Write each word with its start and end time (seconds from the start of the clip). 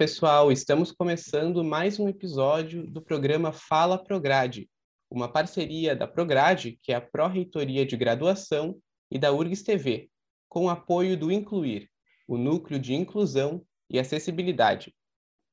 pessoal, 0.00 0.50
estamos 0.50 0.90
começando 0.90 1.62
mais 1.62 2.00
um 2.00 2.08
episódio 2.08 2.86
do 2.86 3.02
programa 3.02 3.52
Fala 3.52 4.02
Prograde, 4.02 4.66
uma 5.10 5.30
parceria 5.30 5.94
da 5.94 6.06
Prograde, 6.06 6.78
que 6.82 6.90
é 6.90 6.94
a 6.94 7.02
Pró-Reitoria 7.02 7.84
de 7.84 7.98
Graduação, 7.98 8.80
e 9.10 9.18
da 9.18 9.30
URGS 9.30 9.62
TV, 9.62 10.08
com 10.48 10.64
o 10.64 10.70
apoio 10.70 11.18
do 11.18 11.30
Incluir, 11.30 11.86
o 12.26 12.38
Núcleo 12.38 12.80
de 12.80 12.94
Inclusão 12.94 13.62
e 13.90 13.98
Acessibilidade. 13.98 14.96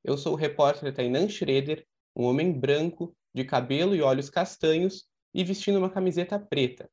Eu 0.02 0.16
sou 0.16 0.32
o 0.32 0.36
repórter 0.36 0.94
Tainan 0.94 1.28
Schroeder, 1.28 1.86
um 2.16 2.24
homem 2.24 2.50
branco, 2.50 3.14
de 3.34 3.44
cabelo 3.44 3.94
e 3.94 4.00
olhos 4.00 4.30
castanhos 4.30 5.04
e 5.34 5.44
vestindo 5.44 5.78
uma 5.78 5.90
camiseta 5.90 6.38
preta. 6.38 6.90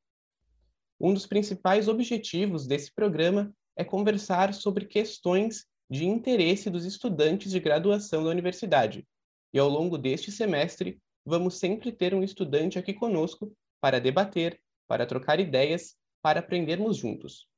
Um 1.00 1.14
dos 1.14 1.26
principais 1.26 1.88
objetivos 1.88 2.66
desse 2.66 2.92
programa 2.92 3.50
é 3.74 3.82
conversar 3.82 4.52
sobre 4.52 4.84
questões 4.84 5.64
de 5.88 6.04
interesse 6.04 6.68
dos 6.68 6.84
estudantes 6.84 7.50
de 7.50 7.60
graduação 7.60 8.24
da 8.24 8.30
universidade. 8.30 9.06
E 9.52 9.58
ao 9.58 9.68
longo 9.68 9.96
deste 9.96 10.32
semestre, 10.32 11.00
vamos 11.24 11.58
sempre 11.58 11.92
ter 11.92 12.14
um 12.14 12.22
estudante 12.22 12.78
aqui 12.78 12.92
conosco 12.92 13.52
para 13.80 14.00
debater, 14.00 14.60
para 14.86 15.06
trocar 15.06 15.40
ideias, 15.40 15.96
para 16.22 16.40
aprendermos 16.40 16.96
juntos. 16.96 17.48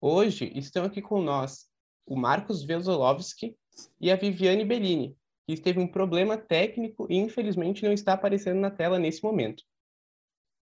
Hoje 0.00 0.52
estão 0.54 0.84
aqui 0.84 1.02
com 1.02 1.20
nós 1.20 1.68
o 2.06 2.16
Marcos 2.16 2.62
Vesolovski 2.62 3.56
e 4.00 4.10
a 4.10 4.16
Viviane 4.16 4.64
Bellini, 4.64 5.16
que 5.46 5.60
teve 5.60 5.80
um 5.80 5.88
problema 5.88 6.38
técnico 6.38 7.06
e 7.10 7.16
infelizmente 7.16 7.84
não 7.84 7.92
está 7.92 8.12
aparecendo 8.12 8.60
na 8.60 8.70
tela 8.70 8.98
nesse 8.98 9.22
momento. 9.22 9.64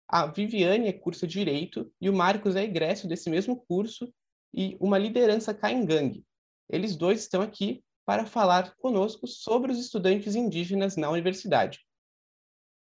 A 0.09 0.27
Viviane 0.27 0.89
é 0.89 0.93
curso 0.93 1.27
Direito 1.27 1.93
e 2.01 2.11
o 2.11 2.13
Marcos 2.13 2.57
é 2.57 2.65
egresso 2.65 3.07
desse 3.07 3.31
mesmo 3.31 3.65
curso 3.67 4.13
e 4.53 4.77
uma 4.81 4.99
liderança 4.99 5.55
Caingang. 5.55 6.25
Eles 6.69 6.97
dois 6.97 7.21
estão 7.21 7.43
aqui 7.43 7.83
para 8.05 8.27
falar 8.27 8.75
conosco 8.77 9.27
sobre 9.27 9.73
os 9.73 9.79
estudantes 9.79 10.35
indígenas 10.35 10.97
na 10.97 11.11
universidade. 11.11 11.81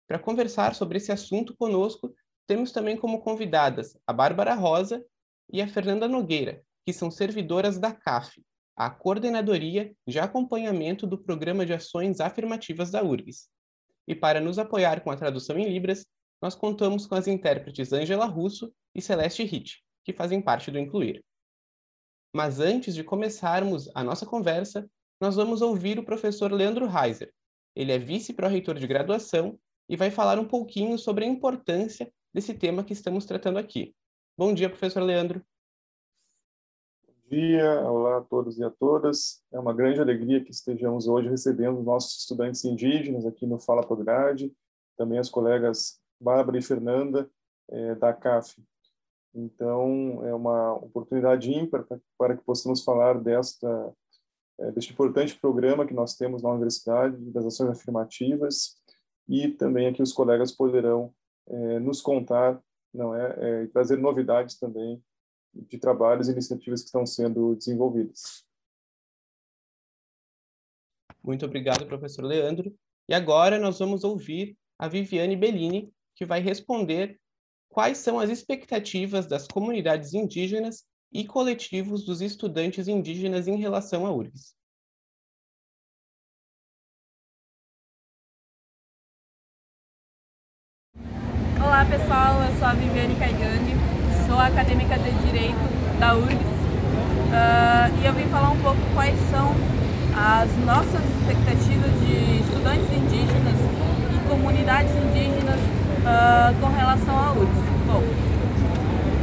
Para 0.07 0.19
conversar 0.19 0.75
sobre 0.75 0.99
esse 0.99 1.13
assunto 1.13 1.57
conosco, 1.57 2.15
temos 2.47 2.73
também 2.73 2.97
como 2.97 3.21
convidadas 3.21 3.97
a 4.07 4.13
Bárbara 4.13 4.55
Rosa 4.55 5.05
e 5.53 5.63
a 5.63 5.69
Fernanda 5.69 6.09
Nogueira, 6.09 6.63
que 6.85 6.93
são 6.93 7.11
servidoras 7.11 7.79
da 7.79 7.93
CAF, 7.93 8.43
a 8.77 8.91
Coordenadoria 8.91 9.95
de 10.07 10.19
Acompanhamento 10.19 11.07
do 11.07 11.19
Programa 11.19 11.67
de 11.67 11.73
Ações 11.73 12.21
Afirmativas 12.21 12.91
da 12.91 13.03
URGS. 13.03 13.49
E 14.09 14.15
para 14.15 14.41
nos 14.41 14.59
apoiar 14.59 15.03
com 15.03 15.11
a 15.11 15.17
tradução 15.17 15.59
em 15.59 15.69
Libras, 15.69 16.05
nós 16.43 16.55
contamos 16.55 17.07
com 17.07 17.15
as 17.15 17.29
intérpretes 17.29 17.93
Angela 17.93 18.27
Russo 18.27 18.73
e 18.95 19.03
Celeste 19.03 19.45
Ritt, 19.45 19.85
que 20.05 20.13
fazem 20.13 20.41
parte 20.41 20.71
do 20.71 20.79
Incluir. 20.79 21.23
Mas 22.33 22.61
antes 22.61 22.95
de 22.95 23.03
começarmos 23.03 23.91
a 23.95 24.05
nossa 24.05 24.25
conversa, 24.25 24.89
nós 25.21 25.35
vamos 25.35 25.61
ouvir 25.63 25.99
o 25.99 26.05
professor 26.05 26.53
Leandro 26.53 26.87
Reiser. 26.87 27.33
Ele 27.75 27.93
é 27.93 27.99
vice-pró-reitor 27.99 28.77
de 28.77 28.87
graduação 28.87 29.59
e 29.89 29.97
vai 29.97 30.11
falar 30.11 30.39
um 30.39 30.47
pouquinho 30.47 30.97
sobre 30.97 31.25
a 31.25 31.29
importância 31.29 32.13
desse 32.33 32.55
tema 32.55 32.85
que 32.85 32.93
estamos 32.93 33.25
tratando 33.25 33.59
aqui. 33.59 33.95
Bom 34.39 34.55
dia, 34.55 34.71
professor 34.71 35.03
Leandro. 35.03 35.45
Bom 37.05 37.13
dia, 37.29 37.81
olá 37.81 38.19
a 38.19 38.21
todos 38.23 38.59
e 38.59 38.65
a 38.65 38.71
todas. 38.71 39.43
É 39.53 39.59
uma 39.59 39.75
grande 39.75 40.01
alegria 40.01 40.43
que 40.43 40.53
estejamos 40.53 41.09
hoje 41.09 41.29
recebendo 41.29 41.83
nossos 41.83 42.21
estudantes 42.21 42.65
indígenas 42.65 43.27
aqui 43.27 43.47
no 43.47 43.59
Fala 43.59 43.87
Prograde, 43.87 44.53
também 44.97 45.19
as 45.19 45.29
colegas 45.29 46.01
Bárbara 46.21 46.59
e 46.59 46.63
Fernanda, 46.63 47.29
é, 47.69 47.95
da 47.97 48.13
CAF. 48.13 48.63
Então, 49.35 50.25
é 50.27 50.35
uma 50.35 50.75
oportunidade 50.75 51.53
ímpar 51.53 51.87
para 52.19 52.37
que 52.37 52.45
possamos 52.45 52.83
falar 52.83 53.21
desta, 53.21 53.95
é, 54.59 54.73
deste 54.73 54.93
importante 54.93 55.39
programa 55.39 55.87
que 55.87 55.95
nós 55.95 56.17
temos 56.17 56.43
na 56.43 56.51
universidade, 56.51 57.17
das 57.31 57.47
ações 57.47 57.71
afirmativas, 57.71 58.77
e 59.29 59.49
também 59.49 59.87
aqui 59.87 60.03
os 60.03 60.13
colegas 60.13 60.51
poderão 60.51 61.15
é, 61.49 61.79
nos 61.79 62.01
contar 62.01 62.61
não 62.93 63.15
é, 63.15 63.63
é, 63.63 63.67
trazer 63.69 63.97
novidades 63.99 64.59
também 64.59 65.03
de 65.55 65.79
trabalhos 65.79 66.29
e 66.29 66.33
iniciativas 66.33 66.81
que 66.81 66.87
estão 66.87 67.07
sendo 67.07 67.55
desenvolvidas. 67.55 68.45
Muito 71.23 71.45
obrigado, 71.45 71.87
professor 71.87 72.25
Leandro. 72.25 72.75
E 73.09 73.15
agora 73.15 73.59
nós 73.59 73.79
vamos 73.79 74.05
ouvir 74.05 74.57
a 74.79 74.89
Viviane 74.89 75.37
Bellini, 75.37 75.93
que 76.17 76.25
vai 76.25 76.41
responder 76.41 77.21
quais 77.71 77.99
são 77.99 78.19
as 78.19 78.29
expectativas 78.29 79.27
das 79.27 79.47
comunidades 79.47 80.13
indígenas 80.13 80.85
e 81.13 81.25
coletivos 81.25 82.05
dos 82.05 82.21
estudantes 82.21 82.89
indígenas 82.89 83.49
em 83.49 83.57
relação 83.57 84.05
à 84.05 84.11
URGS. 84.11 84.55
Olá 91.63 91.85
pessoal, 91.85 92.43
eu 92.43 92.59
sou 92.59 92.67
a 92.67 92.73
Viviane 92.75 93.15
Caigani, 93.17 93.73
sou 94.27 94.39
acadêmica 94.39 94.99
de 94.99 95.11
Direito 95.27 96.01
da 96.01 96.17
URGS 96.17 96.35
uh, 96.35 98.03
e 98.03 98.07
eu 98.07 98.13
vim 98.15 98.29
falar 98.31 98.51
um 98.51 98.61
pouco 98.63 98.81
quais 98.95 99.19
são 99.31 99.55
as 100.17 100.51
nossas 100.65 101.03
expectativas 101.21 101.93
de 102.01 102.41
estudantes 102.43 102.91
indígenas 102.91 103.61
e 104.17 104.29
comunidades 104.29 104.93
indígenas 104.93 105.80
uh, 106.05 106.55
com 106.61 106.69
relação 106.77 107.19
à 107.19 107.33
URGS. 107.33 107.71
Bom, 107.87 108.03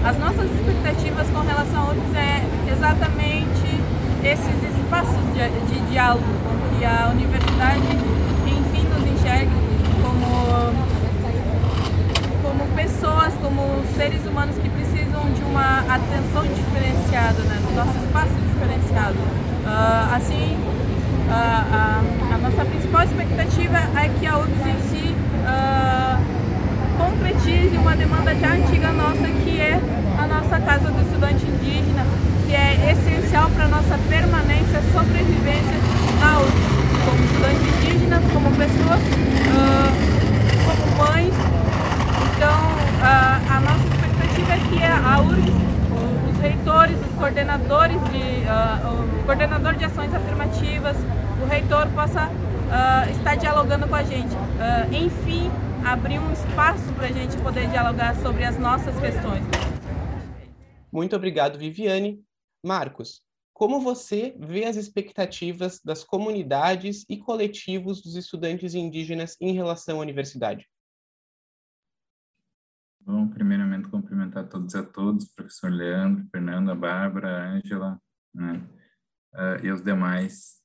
as 0.05 0.17
nossas 0.17 0.49
expectativas 0.51 1.27
com 1.29 1.39
relação 1.41 1.81
à 1.81 1.89
URGS 1.91 2.15
é 2.15 2.71
exatamente 2.71 3.81
esses 4.23 4.77
espaços 4.77 5.23
de, 5.33 5.73
de 5.73 5.91
diálogo, 5.91 6.25
que 6.77 6.85
a 6.85 7.09
universidade, 7.11 7.81
enfim, 8.45 8.87
nos 8.87 9.07
enxergue 9.07 9.51
como, 10.01 10.73
como 12.43 12.75
pessoas, 12.75 13.33
como 13.41 13.83
seres 13.95 14.25
humanos 14.25 14.55
que 14.57 14.69
precisam 14.69 15.23
de 15.31 15.41
uma 15.43 15.79
atenção 15.79 16.43
diferenciada, 16.43 17.41
né, 17.43 17.59
do 17.67 17.75
nosso 17.75 17.97
espaço 18.05 18.33
diferenciado. 18.47 19.17
Uh, 19.65 20.15
assim, 20.15 20.57
uh, 21.27 21.33
a, 21.33 22.01
a, 22.33 22.37
nossa 22.37 22.63
principal 22.65 23.03
expectativa 23.03 23.77
é 23.77 24.09
que 24.19 24.25
a 24.25 24.37
URGS 24.37 24.67
em 24.67 24.89
si 24.89 25.13
uh, 25.13 25.96
concretize 26.97 27.77
uma 27.77 27.95
demanda 27.95 28.35
já 28.35 28.53
antiga 28.53 28.91
nossa, 28.91 29.27
que 29.43 29.59
é 29.59 29.79
a 30.17 30.27
nossa 30.27 30.59
Casa 30.59 30.89
do 30.89 31.01
Estudante 31.01 31.45
Indígena, 31.45 32.05
que 32.45 32.55
é 32.55 32.91
essencial 32.91 33.49
para 33.51 33.65
a 33.65 33.67
nossa 33.67 33.97
permanência 34.09 34.81
sobrevivência 34.91 35.77
na 36.19 36.39
UFS, 36.39 36.77
como 37.05 37.23
estudantes 37.23 37.61
indígenas, 37.77 38.23
como 38.33 38.49
pessoas, 38.51 38.99
uh, 38.99 39.91
como 40.65 41.07
mães. 41.07 41.33
Então, 42.35 42.59
uh, 42.99 43.53
a 43.53 43.59
nossa 43.61 43.87
expectativa 43.87 44.53
é 44.53 44.59
que 44.69 44.83
a 44.83 45.21
URGS 45.21 45.67
os 46.37 46.41
reitores, 46.41 46.95
os 46.99 47.19
coordenadores 47.19 47.99
de 48.11 48.43
uh, 48.45 49.19
o 49.19 49.23
coordenador 49.25 49.73
de 49.73 49.85
ações 49.85 50.13
afirmativas, 50.13 50.95
o 51.41 51.45
reitor 51.47 51.87
possa 51.87 52.25
uh, 52.25 53.11
estar 53.11 53.35
dialogando 53.35 53.87
com 53.87 53.95
a 53.95 54.03
gente. 54.03 54.33
Uh, 54.35 54.93
enfim, 54.93 55.51
abrir 55.83 56.19
um 56.19 56.31
espaço 56.31 56.83
para 56.95 57.07
a 57.07 57.11
gente 57.11 57.35
poder 57.37 57.67
dialogar 57.67 58.15
sobre 58.15 58.43
as 58.43 58.56
nossas 58.67 58.99
questões. 58.99 59.41
Muito 60.91 61.15
obrigado, 61.15 61.57
Viviane. 61.57 62.21
Marcos, 62.61 63.21
como 63.53 63.79
você 63.79 64.35
vê 64.37 64.65
as 64.65 64.75
expectativas 64.75 65.79
das 65.81 66.03
comunidades 66.03 67.05
e 67.07 67.15
coletivos 67.15 68.01
dos 68.01 68.17
estudantes 68.17 68.75
indígenas 68.75 69.37
em 69.39 69.53
relação 69.53 69.99
à 69.99 70.01
universidade? 70.01 70.67
Bom, 72.99 73.29
primeiramente 73.29 73.87
cumprimentar 73.87 74.49
todos 74.49 74.75
a 74.75 74.83
todos, 74.83 75.33
professor 75.33 75.71
Leandro, 75.71 76.27
Fernanda, 76.29 76.75
Bárbara, 76.75 77.53
Ângela, 77.53 77.97
né, 78.33 78.67
uh, 79.33 79.65
e 79.65 79.71
os 79.71 79.81
demais 79.81 80.57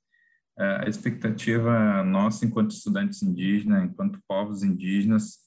é, 0.58 0.84
a 0.84 0.88
expectativa 0.88 2.02
nossa, 2.02 2.44
enquanto 2.44 2.72
estudantes 2.72 3.22
indígenas, 3.22 3.84
enquanto 3.84 4.20
povos 4.26 4.64
indígenas, 4.64 5.41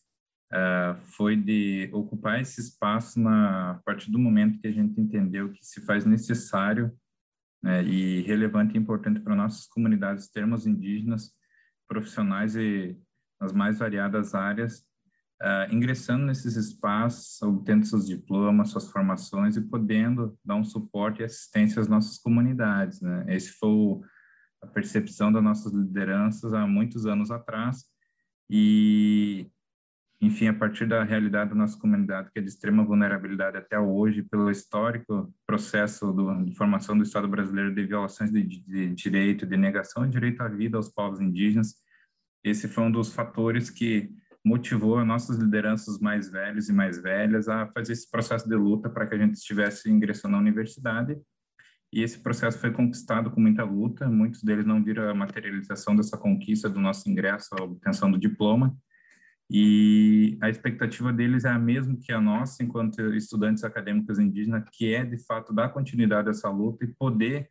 é, 0.55 0.95
foi 1.17 1.35
de 1.35 1.89
ocupar 1.91 2.39
esse 2.39 2.61
espaço 2.61 3.19
na 3.19 3.71
a 3.71 3.73
partir 3.85 4.09
do 4.09 4.17
momento 4.17 4.57
que 4.59 4.67
a 4.67 4.71
gente 4.71 4.99
entendeu 4.99 5.51
que 5.51 5.65
se 5.65 5.81
faz 5.81 6.05
necessário 6.05 6.95
né, 7.61 7.83
e 7.83 8.21
relevante 8.21 8.75
e 8.75 8.79
importante 8.79 9.19
para 9.19 9.35
nossas 9.35 9.67
comunidades 9.67 10.29
termos 10.29 10.65
indígenas 10.65 11.33
profissionais 11.89 12.55
e 12.55 12.97
nas 13.41 13.51
mais 13.51 13.79
variadas 13.79 14.33
áreas, 14.33 14.79
uh, 15.41 15.73
ingressando 15.73 16.25
nesses 16.25 16.55
espaços, 16.55 17.41
obtendo 17.41 17.85
seus 17.85 18.07
diplomas, 18.07 18.69
suas 18.69 18.89
formações 18.89 19.57
e 19.57 19.61
podendo 19.61 20.39
dar 20.43 20.55
um 20.55 20.63
suporte 20.63 21.21
e 21.21 21.25
assistência 21.25 21.81
às 21.81 21.89
nossas 21.89 22.17
comunidades. 22.17 23.01
Né? 23.01 23.25
Esse 23.27 23.51
foi 23.51 23.69
o 23.69 24.01
a 24.61 24.67
percepção 24.67 25.31
das 25.31 25.43
nossas 25.43 25.73
lideranças 25.73 26.53
há 26.53 26.65
muitos 26.65 27.05
anos 27.05 27.29
atrás 27.29 27.85
e 28.49 29.51
enfim, 30.25 30.47
a 30.47 30.53
partir 30.53 30.87
da 30.87 31.03
realidade 31.03 31.51
da 31.51 31.55
nossa 31.55 31.77
comunidade, 31.77 32.29
que 32.31 32.39
é 32.39 32.41
de 32.41 32.49
extrema 32.49 32.83
vulnerabilidade 32.83 33.57
até 33.57 33.79
hoje, 33.79 34.23
pelo 34.23 34.49
histórico 34.49 35.33
processo 35.45 36.11
do, 36.11 36.43
de 36.43 36.55
formação 36.55 36.97
do 36.97 37.03
Estado 37.03 37.27
brasileiro 37.27 37.73
de 37.73 37.85
violações 37.85 38.31
de, 38.31 38.43
de 38.43 38.93
direito, 38.95 39.45
de 39.45 39.55
negação 39.55 40.05
de 40.05 40.11
direito 40.11 40.41
à 40.41 40.47
vida 40.47 40.77
aos 40.77 40.89
povos 40.89 41.21
indígenas, 41.21 41.75
esse 42.43 42.67
foi 42.67 42.83
um 42.83 42.91
dos 42.91 43.13
fatores 43.13 43.69
que 43.69 44.09
motivou 44.43 44.99
as 44.99 45.07
nossas 45.07 45.37
lideranças 45.37 45.99
mais 45.99 46.29
velhos 46.29 46.69
e 46.69 46.73
mais 46.73 47.01
velhas 47.01 47.47
a 47.49 47.67
fazer 47.67 47.93
esse 47.93 48.09
processo 48.09 48.47
de 48.47 48.55
luta 48.55 48.87
para 48.89 49.07
que 49.07 49.15
a 49.15 49.17
gente 49.17 49.33
estivesse 49.33 49.89
ingressando 49.89 50.33
na 50.33 50.39
universidade. 50.39 51.17
E 51.91 52.03
esse 52.03 52.19
processo 52.19 52.59
foi 52.59 52.71
conquistado 52.71 53.31
com 53.31 53.41
muita 53.41 53.63
luta, 53.63 54.07
muitos 54.07 54.43
deles 54.43 54.65
não 54.65 54.83
viram 54.83 55.09
a 55.09 55.15
materialização 55.15 55.95
dessa 55.95 56.17
conquista 56.17 56.69
do 56.69 56.79
nosso 56.79 57.09
ingresso, 57.09 57.55
a 57.59 57.63
obtenção 57.63 58.11
do 58.11 58.19
diploma, 58.19 58.75
e 59.49 60.37
a 60.41 60.49
expectativa 60.49 61.13
deles 61.13 61.45
é 61.45 61.49
a 61.49 61.59
mesma 61.59 61.95
que 61.95 62.11
a 62.11 62.19
nossa, 62.19 62.63
enquanto 62.63 62.99
estudantes 63.13 63.63
acadêmicos 63.63 64.17
indígenas, 64.17 64.63
que 64.71 64.93
é, 64.93 65.05
de 65.05 65.17
fato, 65.23 65.53
dar 65.53 65.69
continuidade 65.69 66.27
a 66.27 66.31
essa 66.31 66.49
luta 66.49 66.83
e 66.83 66.87
poder, 66.87 67.47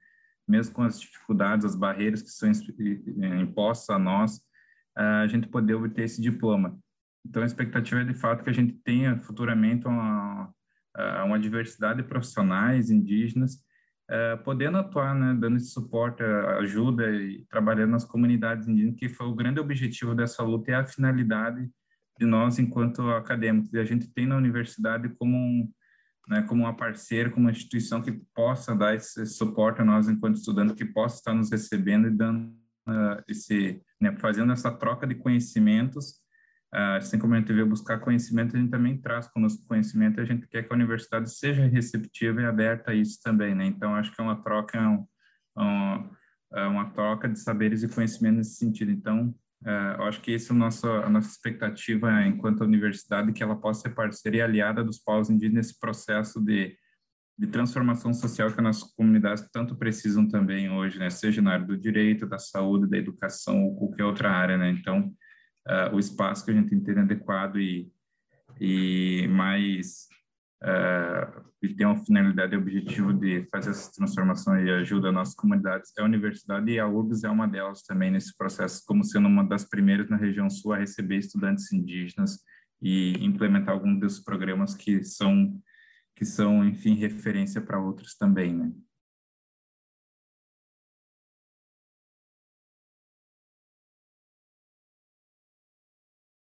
mesmo 0.46 0.74
com 0.74 0.82
as 0.82 1.00
dificuldades, 1.00 1.64
as 1.64 1.76
barreiras 1.76 2.20
que 2.20 2.30
são 2.30 2.50
impostas 3.40 3.90
a 3.90 3.98
nós, 3.98 4.40
a 4.96 5.26
gente 5.28 5.48
poder 5.48 5.74
obter 5.74 6.02
esse 6.02 6.20
diploma. 6.20 6.76
Então, 7.24 7.42
a 7.42 7.46
expectativa 7.46 8.00
é, 8.00 8.04
de 8.04 8.14
fato, 8.14 8.42
que 8.42 8.50
a 8.50 8.54
gente 8.54 8.74
tenha 8.84 9.18
futuramente 9.20 9.86
uma, 9.86 10.52
uma 11.24 11.38
diversidade 11.38 12.02
de 12.02 12.08
profissionais 12.08 12.90
indígenas, 12.90 13.64
podendo 14.44 14.78
atuar, 14.78 15.14
né, 15.14 15.34
dando 15.38 15.56
esse 15.56 15.70
suporte, 15.70 16.22
ajuda 16.22 17.08
e 17.10 17.46
trabalhando 17.48 17.92
nas 17.92 18.04
comunidades 18.04 18.66
indígenas, 18.66 18.98
que 18.98 19.08
foi 19.08 19.26
o 19.26 19.34
grande 19.34 19.60
objetivo 19.60 20.12
dessa 20.14 20.42
luta 20.42 20.72
e 20.72 20.74
a 20.74 20.84
finalidade 20.84 21.70
de 22.18 22.26
nós 22.26 22.58
enquanto 22.58 23.02
acadêmicos. 23.10 23.72
E 23.72 23.78
a 23.78 23.84
gente 23.84 24.06
tem 24.08 24.26
na 24.26 24.36
universidade 24.36 25.08
como 25.18 25.36
um, 25.36 25.68
né, 26.28 26.42
como 26.42 26.62
uma 26.62 26.76
parceira, 26.76 27.30
como 27.30 27.46
uma 27.46 27.52
instituição 27.52 28.00
que 28.00 28.12
possa 28.34 28.74
dar 28.74 28.94
esse 28.94 29.26
suporte 29.26 29.80
a 29.80 29.84
nós 29.84 30.08
enquanto 30.08 30.36
estudantes, 30.36 30.74
que 30.74 30.84
possa 30.84 31.16
estar 31.16 31.34
nos 31.34 31.50
recebendo 31.50 32.08
e 32.08 32.10
dando 32.10 32.48
uh, 32.88 33.22
esse, 33.28 33.82
né, 34.00 34.16
fazendo 34.18 34.52
essa 34.52 34.70
troca 34.70 35.06
de 35.06 35.14
conhecimentos. 35.14 36.22
Uh, 36.74 36.96
assim 36.96 37.18
como 37.18 37.34
a 37.34 37.38
gente 37.38 37.52
veio 37.52 37.68
buscar 37.68 38.00
conhecimento, 38.00 38.56
a 38.56 38.58
gente 38.58 38.70
também 38.70 38.98
traz 38.98 39.28
conosco 39.28 39.64
conhecimento 39.68 40.20
a 40.20 40.24
gente 40.24 40.48
quer 40.48 40.64
que 40.64 40.72
a 40.72 40.76
universidade 40.76 41.30
seja 41.30 41.66
receptiva 41.66 42.42
e 42.42 42.44
aberta 42.44 42.90
a 42.90 42.94
isso 42.94 43.20
também, 43.22 43.54
né? 43.54 43.64
Então, 43.66 43.94
acho 43.94 44.12
que 44.12 44.20
é 44.20 44.24
uma 44.24 44.42
troca, 44.42 44.76
é 44.76 44.88
um, 44.88 45.06
um, 45.56 46.10
é 46.54 46.66
uma 46.66 46.90
troca 46.90 47.28
de 47.28 47.38
saberes 47.38 47.84
e 47.84 47.88
conhecimento 47.88 48.38
nesse 48.38 48.56
sentido. 48.56 48.90
Então, 48.90 49.32
Uh, 49.64 49.96
eu 49.98 50.04
acho 50.04 50.20
que 50.20 50.34
essa 50.34 50.52
é 50.52 50.56
a 50.56 50.58
nossa, 50.58 50.88
a 50.88 51.08
nossa 51.08 51.30
expectativa 51.30 52.22
enquanto 52.26 52.62
universidade, 52.62 53.32
que 53.32 53.42
ela 53.42 53.56
possa 53.56 53.82
ser 53.82 53.94
parceira 53.94 54.36
e 54.36 54.42
aliada 54.42 54.84
dos 54.84 54.98
povos 54.98 55.30
indígenas 55.30 55.68
nesse 55.68 55.80
processo 55.80 56.38
de, 56.38 56.76
de 57.38 57.46
transformação 57.46 58.12
social 58.12 58.48
que 58.48 58.60
as 58.60 58.62
nossas 58.62 58.94
comunidades 58.94 59.48
tanto 59.50 59.74
precisam 59.74 60.28
também 60.28 60.70
hoje, 60.70 60.98
né? 60.98 61.08
seja 61.08 61.40
na 61.40 61.52
área 61.52 61.64
do 61.66 61.78
direito, 61.78 62.26
da 62.26 62.38
saúde, 62.38 62.90
da 62.90 62.98
educação 62.98 63.64
ou 63.64 63.74
qualquer 63.74 64.04
outra 64.04 64.30
área. 64.30 64.58
Né? 64.58 64.68
Então, 64.68 65.10
uh, 65.66 65.94
o 65.94 65.98
espaço 65.98 66.44
que 66.44 66.50
a 66.50 66.54
gente 66.54 66.74
entende 66.74 67.00
adequado 67.00 67.58
e, 67.58 67.90
e 68.60 69.26
mais 69.28 70.08
uh, 70.64 71.44
e 71.62 71.74
tem 71.74 71.86
uma 71.86 72.04
finalidade 72.04 72.54
e 72.54 72.58
objetivo 72.58 73.12
de 73.12 73.46
fazer 73.50 73.70
essa 73.70 73.92
transformação 73.92 74.58
e 74.58 74.70
ajuda 74.70 75.08
as 75.08 75.14
nossas 75.14 75.34
comunidades 75.34 75.92
é 75.96 76.02
a 76.02 76.04
universidade 76.04 76.70
e 76.70 76.78
a 76.78 76.86
URGS 76.86 77.24
é 77.24 77.30
uma 77.30 77.46
delas 77.46 77.82
também 77.82 78.10
nesse 78.10 78.36
processo, 78.36 78.82
como 78.86 79.04
sendo 79.04 79.28
uma 79.28 79.44
das 79.44 79.64
primeiras 79.64 80.08
na 80.08 80.16
região 80.16 80.50
sul 80.50 80.72
a 80.72 80.78
receber 80.78 81.18
estudantes 81.18 81.72
indígenas 81.72 82.38
e 82.82 83.12
implementar 83.24 83.74
alguns 83.74 84.00
dos 84.00 84.20
programas 84.20 84.74
que 84.74 85.04
são 85.04 85.60
que 86.16 86.24
são 86.24 86.64
enfim 86.64 86.94
referência 86.94 87.60
para 87.60 87.80
outros 87.80 88.16
também, 88.16 88.54
né? 88.54 88.70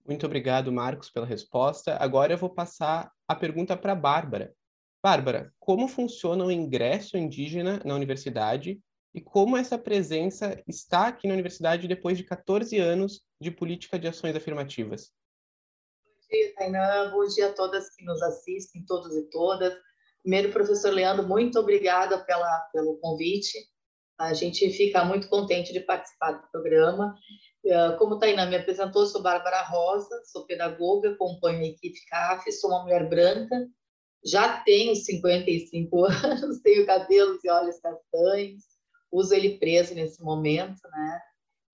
Muito 0.06 0.26
obrigado, 0.26 0.70
Marcos, 0.70 1.08
pela 1.08 1.24
resposta. 1.24 1.96
Agora 1.98 2.34
eu 2.34 2.38
vou 2.38 2.50
passar 2.50 3.10
a 3.26 3.34
pergunta 3.34 3.74
para 3.74 3.92
a 3.92 3.96
Bárbara. 3.96 4.54
Bárbara, 5.02 5.52
como 5.58 5.88
funciona 5.88 6.44
o 6.44 6.52
ingresso 6.52 7.16
indígena 7.16 7.80
na 7.84 7.94
universidade 7.94 8.80
e 9.14 9.20
como 9.20 9.56
essa 9.56 9.78
presença 9.78 10.62
está 10.66 11.08
aqui 11.08 11.26
na 11.26 11.32
universidade 11.34 11.88
depois 11.88 12.18
de 12.18 12.24
14 12.24 12.78
anos 12.78 13.22
de 13.40 13.50
política 13.50 13.98
de 13.98 14.06
ações 14.06 14.36
afirmativas? 14.36 15.10
Bom 16.04 16.12
dia, 16.30 16.54
Tainan. 16.54 17.10
Bom 17.10 17.26
dia 17.26 17.48
a 17.48 17.52
todas 17.52 17.94
que 17.94 18.04
nos 18.04 18.20
assistem, 18.22 18.84
todos 18.86 19.14
e 19.16 19.22
todas. 19.30 19.74
Primeiro, 20.22 20.52
professor 20.52 20.92
Leandro, 20.92 21.26
muito 21.26 21.58
obrigada 21.58 22.22
pela, 22.24 22.60
pelo 22.72 22.98
convite. 22.98 23.58
A 24.18 24.34
gente 24.34 24.68
fica 24.70 25.02
muito 25.04 25.28
contente 25.28 25.72
de 25.72 25.80
participar 25.80 26.32
do 26.32 26.50
programa 26.50 27.14
como 27.98 28.18
Tainá 28.18 28.46
me 28.46 28.56
apresentou, 28.56 29.06
sou 29.06 29.22
Bárbara 29.22 29.62
Rosa, 29.62 30.22
sou 30.24 30.44
pedagoga, 30.46 31.10
acompanho 31.10 31.60
a 31.60 31.66
equipe 31.66 32.04
CAF, 32.06 32.50
sou 32.52 32.70
uma 32.70 32.82
mulher 32.82 33.08
branca, 33.08 33.68
já 34.24 34.60
tenho 34.62 34.94
55 34.94 36.04
anos, 36.04 36.60
tenho 36.60 36.86
cabelos 36.86 37.42
e 37.42 37.50
olhos 37.50 37.78
castanhos, 37.80 38.62
uso 39.10 39.34
ele 39.34 39.58
preso 39.58 39.94
nesse 39.94 40.22
momento, 40.22 40.80
né? 40.90 41.20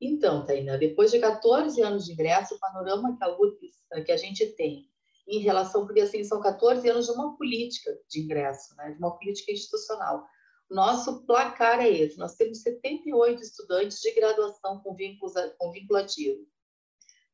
Então, 0.01 0.47
Tainá, 0.47 0.77
depois 0.77 1.11
de 1.11 1.19
14 1.19 1.81
anos 1.83 2.07
de 2.07 2.13
ingresso, 2.13 2.55
o 2.55 2.59
panorama 2.59 3.17
que 3.19 3.25
a 3.25 4.03
que 4.03 4.13
a 4.13 4.17
gente 4.17 4.47
tem 4.47 4.89
em 5.29 5.39
relação, 5.39 5.87
porque 5.87 6.01
assim, 6.01 6.25
são 6.25 6.41
14 6.41 6.89
anos 6.89 7.07
de 7.07 7.13
uma 7.13 7.37
política 7.37 7.97
de 8.09 8.21
ingresso, 8.21 8.75
né? 8.77 8.91
de 8.93 8.99
uma 8.99 9.17
política 9.17 9.53
institucional. 9.53 10.27
Nosso 10.71 11.27
placar 11.27 11.81
é 11.81 11.91
esse. 11.91 12.17
Nós 12.17 12.37
temos 12.37 12.63
78 12.63 13.43
estudantes 13.43 14.01
de 14.01 14.13
graduação 14.13 14.81
com, 14.81 14.95
vínculos, 14.95 15.35
com 15.59 15.73
vinculativo. 15.73 16.47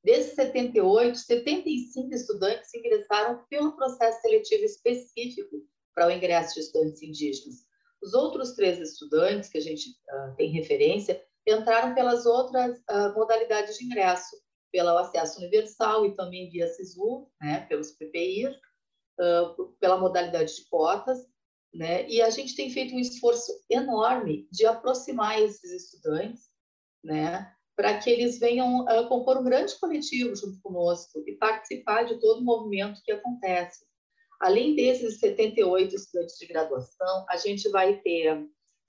Desses 0.03 0.35
78, 0.35 1.19
75 1.19 2.15
estudantes 2.15 2.73
ingressaram 2.73 3.45
pelo 3.51 3.77
processo 3.77 4.21
seletivo 4.23 4.65
específico 4.65 5.67
para 5.95 6.07
o 6.07 6.11
ingresso 6.11 6.55
de 6.55 6.61
estudantes 6.61 7.03
indígenas. 7.03 7.67
Os 8.03 8.15
outros 8.15 8.53
três 8.53 8.79
estudantes, 8.79 9.51
que 9.51 9.59
a 9.59 9.61
gente 9.61 9.91
uh, 9.91 10.37
tem 10.37 10.51
referência, 10.51 11.23
entraram 11.47 11.95
pelas 11.95 12.25
outras 12.25 12.79
uh, 12.91 13.13
modalidades 13.15 13.77
de 13.77 13.85
ingresso, 13.85 14.37
pelo 14.73 14.97
acesso 14.97 15.39
universal 15.39 16.07
e 16.07 16.15
também 16.15 16.49
via 16.51 16.69
SISU, 16.69 17.29
né, 17.41 17.67
pelos 17.67 17.93
PPI, 17.93 18.47
uh, 18.47 18.53
ah, 19.21 19.57
pela 19.81 19.99
modalidade 19.99 20.55
de 20.55 20.69
cotas, 20.69 21.19
né? 21.77 22.09
E 22.09 22.23
a 22.23 22.31
gente 22.31 22.57
tem 22.57 22.71
feito 22.71 22.95
um 22.95 22.99
esforço 22.99 23.53
enorme 23.71 24.49
de 24.51 24.65
aproximar 24.65 25.41
esses 25.41 25.71
estudantes, 25.71 26.45
né? 27.05 27.53
Para 27.77 27.99
que 27.99 28.09
eles 28.09 28.39
venham 28.39 28.85
uh, 28.85 29.07
compor 29.09 29.37
um 29.37 29.45
grande 29.45 29.79
coletivo 29.79 30.35
junto 30.35 30.59
conosco 30.63 31.23
e 31.27 31.37
participar 31.37 32.05
de 32.05 32.19
todo 32.19 32.41
o 32.41 32.45
movimento 32.45 33.03
que 33.05 33.13
acontece. 33.13 33.85
Além 34.41 34.75
desses 34.75 35.21
78 35.21 35.95
estudantes 35.95 36.37
de 36.39 36.47
graduação, 36.47 37.27
a 37.29 37.37
gente 37.37 37.69
vai 37.69 38.01
ter 38.01 38.49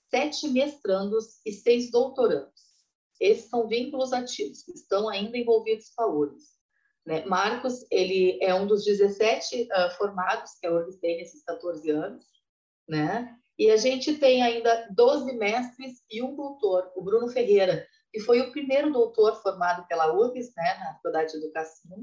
sete 0.10 0.48
mestrandos 0.48 1.41
e 1.46 1.51
seis 1.51 1.91
doutorandos. 1.91 2.67
Esses 3.20 3.50
são 3.50 3.67
vínculos 3.67 4.13
ativos, 4.13 4.63
que 4.63 4.72
estão 4.72 5.10
ainda 5.10 5.38
envolvidos 5.38 5.89
com 5.94 6.03
a 6.03 6.08
URGS. 6.08 6.58
Né? 7.06 7.25
Marcos, 7.25 7.86
ele 7.91 8.38
é 8.41 8.53
um 8.53 8.65
dos 8.65 8.86
17 8.86 9.63
uh, 9.63 9.67
ah, 9.72 9.89
formados 9.98 10.51
que 10.60 10.67
a 10.67 10.72
URGS 10.72 11.00
tem 11.00 11.17
nesses 11.17 11.44
14 11.44 11.89
anos, 11.89 12.25
né? 12.88 13.38
E 13.58 13.72
a 13.72 13.77
gente 13.77 14.15
tem 14.17 14.44
ainda 14.44 14.88
12 14.91 15.34
mestres 15.34 16.03
e 16.12 16.22
um 16.22 16.36
doutor, 16.36 16.91
o 16.96 17.01
Bruno 17.01 17.27
Ferreira, 17.27 17.88
que 18.12 18.20
foi 18.20 18.39
o 18.41 18.51
primeiro 18.51 18.91
doutor 18.91 19.41
formado 19.41 19.88
pela 19.88 20.13
URGS, 20.13 20.53
né, 20.56 20.77
na 20.79 20.94
Faculdade 20.94 21.32
de 21.32 21.38
Educação. 21.38 21.98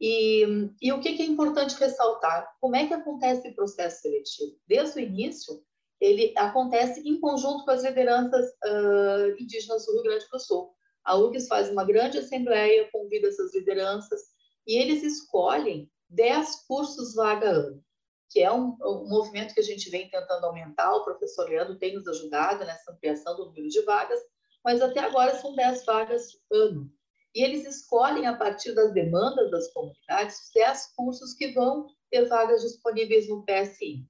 E, 0.00 0.70
e 0.80 0.92
o 0.92 1.00
que, 1.00 1.14
que 1.14 1.22
é 1.22 1.26
importante 1.26 1.78
ressaltar? 1.78 2.48
Como 2.60 2.74
é 2.74 2.86
que 2.86 2.94
acontece 2.94 3.48
o 3.48 3.54
processo 3.54 4.00
seletivo? 4.00 4.56
Desde 4.66 4.98
o 4.98 5.02
início, 5.02 5.62
ele 6.00 6.32
acontece 6.36 7.00
em 7.06 7.20
conjunto 7.20 7.64
com 7.64 7.70
as 7.70 7.84
lideranças 7.84 8.46
uh, 8.64 9.30
indígenas 9.38 9.84
do 9.84 9.92
Rio 9.92 10.04
Grande 10.04 10.26
do 10.30 10.38
Sul. 10.38 10.72
A 11.04 11.16
URGS 11.16 11.48
faz 11.48 11.70
uma 11.70 11.84
grande 11.84 12.18
assembleia, 12.18 12.88
convida 12.92 13.28
essas 13.28 13.54
lideranças 13.54 14.20
e 14.66 14.78
eles 14.78 15.02
escolhem 15.02 15.90
10 16.08 16.66
cursos 16.66 17.14
vaga 17.14 17.50
ano 17.50 17.82
que 18.30 18.40
é 18.40 18.52
um, 18.52 18.76
um, 18.82 19.08
movimento 19.08 19.54
que 19.54 19.60
a 19.60 19.64
gente 19.64 19.88
vem 19.90 20.08
tentando 20.10 20.44
aumentar. 20.44 20.94
O 20.94 21.04
professor 21.04 21.48
Leandro 21.48 21.78
tem 21.78 21.94
nos 21.94 22.06
ajudado 22.06 22.64
nessa 22.64 22.92
ampliação 22.92 23.36
do 23.36 23.46
número 23.46 23.68
de 23.68 23.80
vagas, 23.82 24.20
mas 24.64 24.82
até 24.82 25.00
agora 25.00 25.34
são 25.36 25.54
10 25.54 25.84
vagas 25.84 26.32
ano. 26.52 26.90
E 27.34 27.42
eles 27.42 27.66
escolhem, 27.66 28.26
a 28.26 28.36
partir 28.36 28.74
das 28.74 28.92
demandas 28.92 29.50
das 29.50 29.72
comunidades, 29.72 30.36
os 30.40 30.50
10 30.54 30.92
cursos 30.94 31.34
que 31.34 31.52
vão 31.52 31.86
ter 32.10 32.26
vagas 32.26 32.62
disponíveis 32.62 33.28
no 33.28 33.44
PSI. 33.44 34.06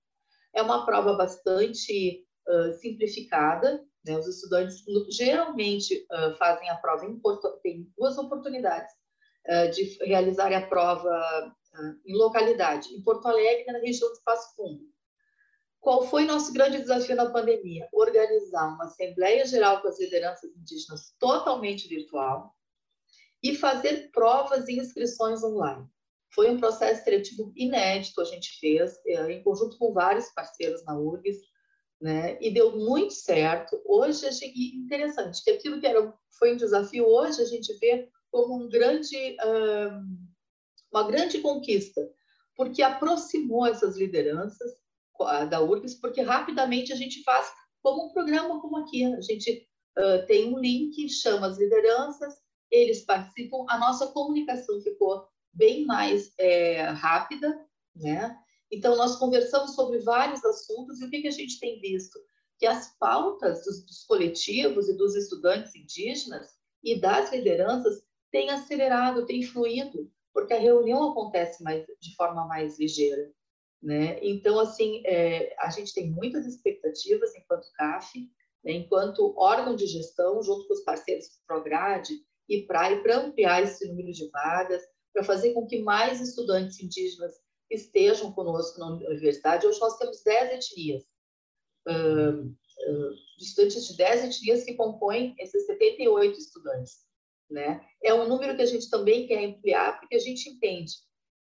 É 0.54 0.62
uma 0.62 0.84
prova 0.84 1.14
bastante 1.14 2.24
uh, 2.48 2.72
simplificada, 2.74 3.84
né? 4.04 4.16
os 4.16 4.26
estudantes 4.26 4.82
geralmente 5.10 6.06
uh, 6.10 6.34
fazem 6.36 6.68
a 6.70 6.76
prova 6.76 7.04
em 7.06 7.18
Porto, 7.20 7.60
tem 7.62 7.92
duas 7.96 8.18
oportunidades 8.18 8.92
de 9.74 9.96
realizar 10.04 10.52
a 10.52 10.66
prova 10.66 11.56
em 12.04 12.16
localidade, 12.16 12.94
em 12.94 13.02
Porto 13.02 13.26
Alegre, 13.26 13.72
na 13.72 13.78
região 13.78 14.12
de 14.12 14.20
Passo 14.22 14.54
Fundo. 14.56 14.84
Qual 15.80 16.06
foi 16.06 16.24
nosso 16.24 16.52
grande 16.52 16.78
desafio 16.78 17.16
na 17.16 17.30
pandemia? 17.30 17.88
Organizar 17.92 18.74
uma 18.74 18.84
Assembleia 18.84 19.46
Geral 19.46 19.80
com 19.80 19.88
as 19.88 19.98
lideranças 19.98 20.50
indígenas 20.56 21.14
totalmente 21.18 21.88
virtual 21.88 22.54
e 23.42 23.54
fazer 23.54 24.10
provas 24.10 24.68
e 24.68 24.78
inscrições 24.78 25.42
online. 25.42 25.86
Foi 26.34 26.50
um 26.50 26.58
processo 26.58 27.04
seletivo 27.04 27.52
inédito, 27.56 28.20
a 28.20 28.24
gente 28.24 28.58
fez, 28.58 28.98
é, 29.06 29.32
em 29.32 29.42
conjunto 29.42 29.78
com 29.78 29.92
vários 29.92 30.28
parceiros 30.30 30.84
na 30.84 30.98
URGS, 30.98 31.38
né? 32.00 32.36
e 32.40 32.50
deu 32.50 32.76
muito 32.76 33.14
certo. 33.14 33.80
Hoje, 33.84 34.26
achei 34.26 34.52
interessante 34.74 35.42
que 35.42 35.50
aquilo 35.50 35.80
que 35.80 35.86
era, 35.86 36.12
foi 36.38 36.52
um 36.52 36.56
desafio, 36.56 37.06
hoje 37.06 37.40
a 37.40 37.46
gente 37.46 37.72
vê 37.78 38.08
como 38.30 38.62
um 38.62 38.68
grande, 38.68 39.36
uma 40.92 41.06
grande 41.06 41.40
conquista, 41.40 42.00
porque 42.56 42.82
aproximou 42.82 43.66
essas 43.66 43.96
lideranças 43.96 44.72
da 45.50 45.60
URGS, 45.60 45.94
porque 46.00 46.20
rapidamente 46.20 46.92
a 46.92 46.96
gente 46.96 47.22
faz 47.22 47.50
como 47.82 48.06
um 48.06 48.12
programa 48.12 48.60
como 48.60 48.78
aqui. 48.78 49.04
A 49.04 49.20
gente 49.20 49.66
uh, 49.98 50.26
tem 50.26 50.52
um 50.52 50.58
link, 50.58 51.08
chama 51.08 51.48
as 51.48 51.58
lideranças, 51.58 52.34
eles 52.70 53.04
participam, 53.04 53.64
a 53.68 53.78
nossa 53.78 54.08
comunicação 54.08 54.80
ficou 54.80 55.26
bem 55.52 55.86
mais 55.86 56.32
é, 56.38 56.82
rápida, 56.82 57.58
né? 57.96 58.36
Então, 58.70 58.96
nós 58.96 59.16
conversamos 59.16 59.74
sobre 59.74 59.98
vários 60.00 60.44
assuntos 60.44 61.00
e 61.00 61.04
o 61.04 61.10
que, 61.10 61.22
que 61.22 61.28
a 61.28 61.32
gente 61.32 61.58
tem 61.58 61.80
visto? 61.80 62.18
Que 62.58 62.66
as 62.66 62.96
pautas 62.98 63.64
dos, 63.64 63.84
dos 63.86 64.04
coletivos 64.04 64.88
e 64.88 64.96
dos 64.96 65.14
estudantes 65.16 65.74
indígenas 65.74 66.50
e 66.84 67.00
das 67.00 67.32
lideranças 67.32 68.02
têm 68.30 68.50
acelerado, 68.50 69.24
têm 69.24 69.42
fluído, 69.42 70.12
porque 70.38 70.54
a 70.54 70.60
reunião 70.60 71.10
acontece 71.10 71.64
mais, 71.64 71.84
de 72.00 72.14
forma 72.14 72.46
mais 72.46 72.78
ligeira. 72.78 73.32
Né? 73.82 74.20
Então, 74.22 74.60
assim, 74.60 75.02
é, 75.04 75.52
a 75.58 75.68
gente 75.68 75.92
tem 75.92 76.12
muitas 76.12 76.46
expectativas 76.46 77.34
enquanto 77.34 77.72
CAF, 77.72 78.20
né, 78.64 78.72
enquanto 78.72 79.34
órgão 79.36 79.74
de 79.74 79.86
gestão, 79.86 80.40
junto 80.40 80.68
com 80.68 80.74
os 80.74 80.84
parceiros 80.84 81.26
Prograde 81.44 82.14
e 82.48 82.62
PRAE, 82.62 83.02
para 83.02 83.18
ampliar 83.18 83.64
esse 83.64 83.88
número 83.88 84.12
de 84.12 84.30
vagas, 84.30 84.82
para 85.12 85.24
fazer 85.24 85.52
com 85.54 85.66
que 85.66 85.82
mais 85.82 86.20
estudantes 86.20 86.80
indígenas 86.80 87.34
estejam 87.68 88.32
conosco 88.32 88.78
na 88.78 88.94
universidade. 88.94 89.66
Hoje 89.66 89.80
nós 89.80 89.98
temos 89.98 90.22
10 90.22 90.52
etnias, 90.52 91.02
uh, 91.88 92.46
uh, 92.46 93.14
estudantes 93.40 93.88
de 93.88 93.96
10 93.96 94.24
etnias 94.24 94.62
que 94.62 94.74
compõem 94.74 95.34
esses 95.40 95.66
78 95.66 96.38
estudantes. 96.38 97.07
Né? 97.50 97.80
É 98.02 98.12
um 98.12 98.28
número 98.28 98.54
que 98.56 98.62
a 98.62 98.66
gente 98.66 98.90
também 98.90 99.26
quer 99.26 99.44
ampliar, 99.44 99.98
porque 99.98 100.16
a 100.16 100.20
gente 100.20 100.50
entende 100.50 100.92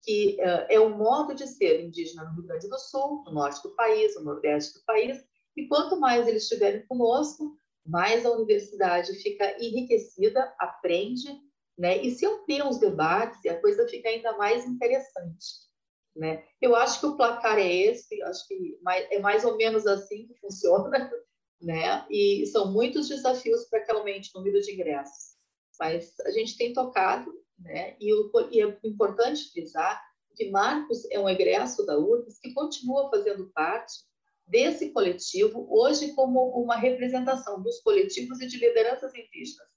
que 0.03 0.37
uh, 0.39 0.65
é 0.67 0.79
um 0.79 0.97
modo 0.97 1.35
de 1.35 1.47
ser 1.47 1.83
indígena 1.83 2.23
no 2.23 2.33
Rio 2.33 2.47
Grande 2.47 2.67
do 2.67 2.79
Sul, 2.79 3.23
no 3.23 3.33
norte 3.33 3.61
do 3.61 3.75
país, 3.75 4.15
no 4.15 4.23
nordeste 4.23 4.79
do 4.79 4.85
país, 4.85 5.23
e 5.55 5.67
quanto 5.67 5.99
mais 5.99 6.27
eles 6.27 6.43
estiverem 6.43 6.85
conosco, 6.87 7.55
mais 7.85 8.25
a 8.25 8.31
universidade 8.31 9.13
fica 9.15 9.55
enriquecida, 9.63 10.53
aprende, 10.59 11.27
né? 11.77 12.01
E 12.01 12.11
se 12.11 12.25
ampliam 12.25 12.69
os 12.69 12.79
debates 12.79 13.43
a 13.45 13.59
coisa 13.59 13.87
fica 13.87 14.09
ainda 14.09 14.37
mais 14.37 14.65
interessante, 14.65 15.45
né? 16.15 16.43
Eu 16.61 16.75
acho 16.75 16.99
que 16.99 17.05
o 17.07 17.17
placar 17.17 17.57
é 17.57 17.73
esse, 17.73 18.21
acho 18.23 18.47
que 18.47 18.79
é 19.09 19.19
mais 19.19 19.43
ou 19.43 19.57
menos 19.57 19.85
assim 19.87 20.27
que 20.27 20.35
funciona, 20.39 20.89
né? 21.61 22.05
E 22.09 22.45
são 22.47 22.71
muitos 22.71 23.07
desafios 23.07 23.65
para 23.65 23.81
que 23.81 23.91
aumente 23.91 24.31
o 24.33 24.39
número 24.39 24.61
de 24.61 24.73
ingressos, 24.73 25.35
mas 25.81 26.13
a 26.21 26.31
gente 26.31 26.55
tem 26.55 26.71
tocado 26.71 27.33
né? 27.63 27.95
E, 27.99 28.13
o, 28.13 28.31
e 28.51 28.61
é 28.61 28.79
importante 28.83 29.51
frisar 29.51 30.01
que 30.35 30.49
Marcos 30.49 31.05
é 31.11 31.19
um 31.19 31.29
egresso 31.29 31.85
da 31.85 31.97
URGS 31.97 32.39
que 32.39 32.53
continua 32.53 33.09
fazendo 33.09 33.51
parte 33.53 33.93
desse 34.47 34.91
coletivo, 34.91 35.67
hoje 35.69 36.13
como 36.13 36.49
uma 36.61 36.75
representação 36.75 37.61
dos 37.61 37.79
coletivos 37.81 38.41
e 38.41 38.47
de 38.47 38.57
lideranças 38.57 39.13
indígenas. 39.13 39.67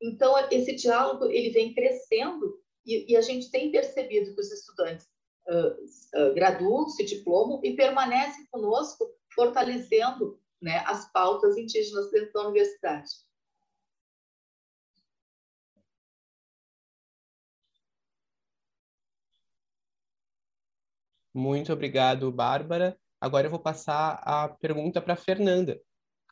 Então, 0.00 0.34
esse 0.50 0.74
diálogo 0.74 1.26
ele 1.26 1.50
vem 1.50 1.74
crescendo 1.74 2.58
e, 2.86 3.12
e 3.12 3.16
a 3.16 3.20
gente 3.20 3.50
tem 3.50 3.70
percebido 3.70 4.34
que 4.34 4.40
os 4.40 4.52
estudantes 4.52 5.06
uh, 5.48 6.20
uh, 6.20 6.34
graduam, 6.34 6.88
se 6.88 7.04
diplomam 7.04 7.60
e 7.64 7.74
permanecem 7.74 8.46
conosco, 8.50 9.10
fortalecendo 9.34 10.38
né, 10.60 10.82
as 10.86 11.10
pautas 11.12 11.56
indígenas 11.56 12.10
dentro 12.10 12.32
da 12.32 12.48
universidade. 12.48 13.10
Muito 21.34 21.72
obrigado, 21.72 22.30
Bárbara. 22.32 22.98
Agora 23.20 23.46
eu 23.46 23.50
vou 23.50 23.60
passar 23.60 24.20
a 24.24 24.48
pergunta 24.48 25.00
para 25.00 25.14
Fernanda. 25.14 25.80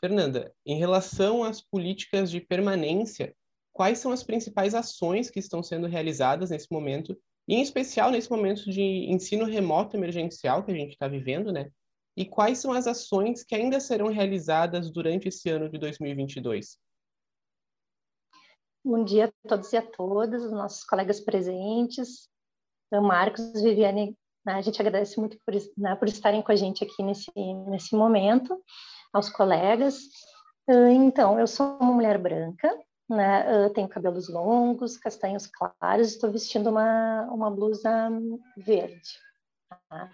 Fernanda, 0.01 0.55
em 0.65 0.79
relação 0.79 1.43
às 1.43 1.61
políticas 1.61 2.31
de 2.31 2.41
permanência, 2.41 3.35
quais 3.73 3.99
são 3.99 4.11
as 4.11 4.23
principais 4.23 4.75
ações 4.75 5.31
que 5.31 5.39
estão 5.39 5.63
sendo 5.63 5.87
realizadas 5.87 6.51
nesse 6.51 6.67
momento, 6.71 7.17
e 7.47 7.55
em 7.55 7.63
especial 7.63 8.11
nesse 8.11 8.31
momento 8.31 8.71
de 8.71 8.83
ensino 8.83 9.45
remoto 9.45 9.97
emergencial 9.97 10.65
que 10.65 10.71
a 10.71 10.75
gente 10.75 10.93
está 10.93 11.09
vivendo, 11.09 11.53
né? 11.53 11.71
E 12.17 12.25
quais 12.25 12.59
são 12.59 12.73
as 12.73 12.87
ações 12.87 13.45
que 13.45 13.55
ainda 13.55 13.79
serão 13.79 14.09
realizadas 14.09 14.91
durante 14.91 15.29
esse 15.29 15.49
ano 15.49 15.69
de 15.69 15.79
2022? 15.79 16.79
Bom 18.85 19.05
dia 19.05 19.27
a 19.27 19.49
todos 19.49 19.73
e 19.73 19.77
a 19.77 19.83
todas, 19.83 20.43
os 20.43 20.51
nossos 20.51 20.85
colegas 20.85 21.21
presentes, 21.21 22.29
Marcos, 22.93 23.53
Viviane? 23.63 24.17
A 24.57 24.61
gente 24.61 24.81
agradece 24.81 25.19
muito 25.19 25.39
por, 25.45 25.55
né, 25.77 25.95
por 25.97 26.09
estarem 26.09 26.43
com 26.43 26.53
a 26.53 26.57
gente 26.57 26.85
aqui 26.85 27.03
nesse, 27.03 27.31
nesse 27.69 27.95
momento, 27.95 28.61
aos 29.13 29.29
colegas. 29.29 29.99
Então, 30.69 31.39
eu 31.39 31.47
sou 31.47 31.79
uma 31.79 31.93
mulher 31.93 32.19
branca, 32.19 32.77
né? 33.09 33.65
Eu 33.65 33.71
tenho 33.71 33.89
cabelos 33.89 34.29
longos, 34.29 34.99
castanhos 34.99 35.47
claros, 35.47 36.09
estou 36.09 36.31
vestindo 36.31 36.69
uma, 36.69 37.23
uma 37.33 37.51
blusa 37.51 38.11
verde. 38.57 39.11
Tá? 39.89 40.11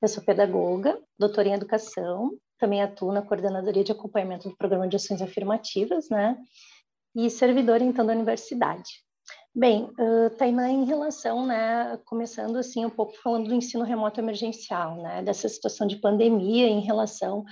Eu 0.00 0.08
sou 0.08 0.22
pedagoga, 0.22 1.00
doutora 1.18 1.48
em 1.48 1.54
educação, 1.54 2.30
também 2.58 2.82
atuo 2.82 3.12
na 3.12 3.22
coordenadoria 3.22 3.84
de 3.84 3.92
acompanhamento 3.92 4.48
do 4.48 4.56
programa 4.56 4.88
de 4.88 4.96
ações 4.96 5.20
afirmativas, 5.20 6.08
né? 6.08 6.36
E 7.14 7.28
servidora, 7.30 7.82
então, 7.82 8.06
da 8.06 8.12
universidade. 8.12 9.05
Bem, 9.58 9.84
uh, 9.84 10.68
em 10.68 10.84
relação, 10.84 11.46
né, 11.46 11.98
começando 12.04 12.58
assim 12.58 12.84
um 12.84 12.90
pouco 12.90 13.16
falando 13.22 13.48
do 13.48 13.54
ensino 13.54 13.84
remoto 13.84 14.20
emergencial, 14.20 14.96
né, 14.96 15.22
dessa 15.22 15.48
situação 15.48 15.86
de 15.86 15.96
pandemia 15.96 16.66
em 16.66 16.80
relação 16.80 17.42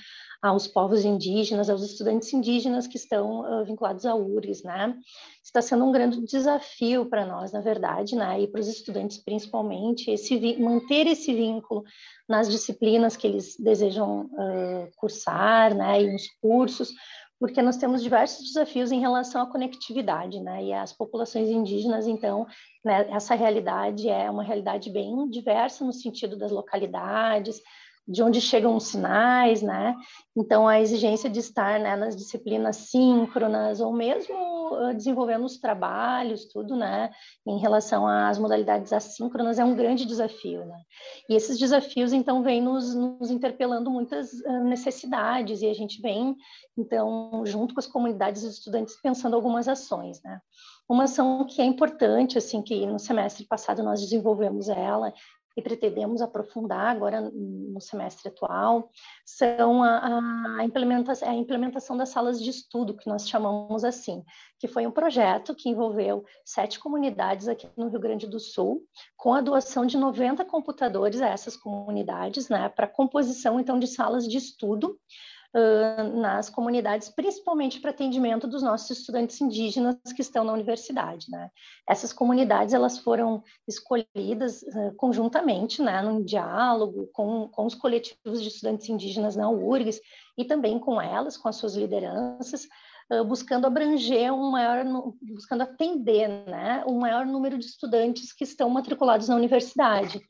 aos 0.43 0.69
povos 0.69 1.03
indígenas, 1.03 1.71
aos 1.71 1.83
estudantes 1.83 2.31
indígenas 2.35 2.87
que 2.87 2.99
estão 2.99 3.41
uh, 3.41 3.65
vinculados 3.65 4.05
à 4.05 4.15
URGS, 4.15 4.63
né, 4.65 4.95
está 5.43 5.63
sendo 5.63 5.87
um 5.87 5.93
grande 5.93 6.21
desafio 6.27 7.07
para 7.07 7.25
nós, 7.25 7.53
na 7.53 7.63
verdade, 7.63 8.15
né, 8.15 8.39
e 8.39 8.49
para 8.49 8.61
os 8.61 8.69
estudantes 8.69 9.17
principalmente, 9.17 10.11
esse 10.11 10.59
manter 10.59 11.07
esse 11.07 11.33
vínculo 11.33 11.85
nas 12.29 12.51
disciplinas 12.51 13.17
que 13.17 13.27
eles 13.27 13.57
desejam 13.59 14.27
uh, 14.27 14.91
cursar, 14.97 15.75
né, 15.75 16.03
e 16.03 16.13
nos 16.13 16.29
cursos, 16.43 16.91
porque 17.39 17.61
nós 17.61 17.77
temos 17.77 18.03
diversos 18.03 18.45
desafios 18.47 18.93
em 18.93 19.01
relação 19.01 19.43
à 19.43 19.47
conectividade, 19.47 20.41
né? 20.41 20.65
E 20.65 20.73
as 20.73 20.93
populações 20.93 21.49
indígenas, 21.49 22.07
então, 22.07 22.47
né, 22.85 23.09
essa 23.11 23.35
realidade 23.35 24.09
é 24.09 24.31
uma 24.31 24.43
realidade 24.43 24.91
bem 24.91 25.29
diversa 25.29 25.85
no 25.85 25.93
sentido 25.93 26.37
das 26.37 26.51
localidades, 26.51 27.61
de 28.07 28.23
onde 28.23 28.41
chegam 28.41 28.77
os 28.77 28.85
sinais, 28.85 29.63
né? 29.63 29.97
Então, 30.37 30.69
a 30.69 30.81
exigência 30.81 31.31
de 31.31 31.39
estar 31.41 31.81
né, 31.81 31.97
nas 31.97 32.15
disciplinas 32.15 32.77
síncronas, 32.77 33.81
ou 33.81 33.93
mesmo 33.93 34.35
uh, 34.35 34.95
desenvolvendo 34.95 35.45
os 35.45 35.59
trabalhos, 35.59 36.45
tudo, 36.45 36.77
né? 36.77 37.11
Em 37.47 37.59
relação 37.59 38.07
às 38.07 38.39
modalidades 38.39 38.93
assíncronas, 38.93 39.59
é 39.59 39.65
um 39.65 39.75
grande 39.75 40.05
desafio, 40.05 40.67
né? 40.67 40.77
E 41.31 41.35
esses 41.35 41.59
desafios, 41.59 42.13
então, 42.13 42.43
vêm 42.43 42.61
nos, 42.61 42.95
nos 42.95 43.31
interpelando 43.31 43.91
muitas 43.91 44.33
uh, 44.33 44.65
necessidades, 44.65 45.63
e 45.63 45.67
a 45.67 45.75
gente 45.75 46.03
vem, 46.03 46.37
então, 46.77 47.43
junto 47.47 47.73
com 47.73 47.81
as 47.81 47.87
comunidades 47.87 48.43
e 48.43 48.49
estudantes, 48.49 49.01
pensando 49.01 49.35
algumas 49.35 49.67
ações, 49.67 50.21
né? 50.23 50.41
Uma 50.87 51.05
ação 51.05 51.47
que 51.47 51.63
é 51.63 51.65
importante, 51.65 52.37
assim, 52.37 52.61
que 52.61 52.85
no 52.85 52.99
semestre 52.99 53.47
passado 53.47 53.83
nós 53.83 54.03
desenvolvemos 54.03 54.69
ela, 54.69 55.15
e 55.57 55.63
pretendemos 55.63 56.21
aprofundar 56.21 56.95
agora 56.95 57.21
no 57.21 57.81
semestre 57.81 58.29
atual 58.29 58.91
são 59.25 59.83
a, 59.83 60.59
a, 60.59 60.65
implementação, 60.65 61.29
a 61.29 61.35
implementação 61.35 61.97
das 61.97 62.09
salas 62.09 62.43
de 62.43 62.51
estudo, 62.51 62.97
que 62.97 63.09
nós 63.09 63.29
chamamos 63.29 63.85
assim, 63.85 64.25
que 64.59 64.67
foi 64.67 64.87
um 64.87 64.91
projeto 64.91 65.55
que 65.55 65.69
envolveu 65.69 66.25
sete 66.45 66.79
comunidades 66.79 67.49
aqui 67.49 67.69
no 67.77 67.89
Rio 67.89 68.01
Grande 68.01 68.27
do 68.27 68.41
Sul, 68.41 68.85
com 69.17 69.33
a 69.33 69.41
doação 69.41 69.87
de 69.87 69.97
90 69.97 70.45
computadores 70.45 71.21
a 71.21 71.29
essas 71.29 71.57
comunidades, 71.57 72.49
né, 72.49 72.69
para 72.69 72.89
composição, 72.89 73.61
então, 73.61 73.79
de 73.79 73.87
salas 73.87 74.27
de 74.27 74.37
estudo, 74.37 74.99
uh, 75.55 76.21
nas 76.21 76.51
comunidades, 76.51 77.09
principalmente 77.09 77.81
para 77.81 77.91
atendimento 77.91 78.47
dos 78.47 78.63
nossos 78.63 78.99
estudantes 78.99 79.41
indígenas 79.41 79.97
que 80.15 80.23
estão 80.23 80.45
na 80.45 80.53
universidade. 80.53 81.31
Né? 81.31 81.51
Essas 81.89 82.13
comunidades 82.13 82.75
elas 82.75 82.99
foram 82.99 83.43
escolhidas 83.67 84.63
uh, 84.63 84.95
conjuntamente, 84.97 85.81
né, 85.81 86.03
num 86.03 86.23
diálogo 86.23 87.09
com, 87.13 87.49
com 87.49 87.67
os 87.67 87.75
coletivos 87.75 88.43
de 88.43 88.49
estudantes 88.49 88.89
indígenas 88.89 89.37
na 89.37 89.49
URGS 89.49 90.01
e 90.37 90.45
também 90.45 90.79
com 90.79 91.01
elas, 91.01 91.37
com 91.37 91.49
as 91.49 91.57
suas 91.57 91.77
lideranças, 91.77 92.67
buscando 93.29 93.67
abranger 93.67 94.33
um 94.33 94.51
maior, 94.51 94.83
buscando 95.21 95.61
atender, 95.61 96.27
né, 96.49 96.83
maior 97.05 97.27
número 97.27 97.59
de 97.59 97.67
estudantes 97.67 98.33
que 98.33 98.45
estão 98.45 98.71
matriculados 98.71 99.29
na 99.29 99.37
universidade. 99.37 100.21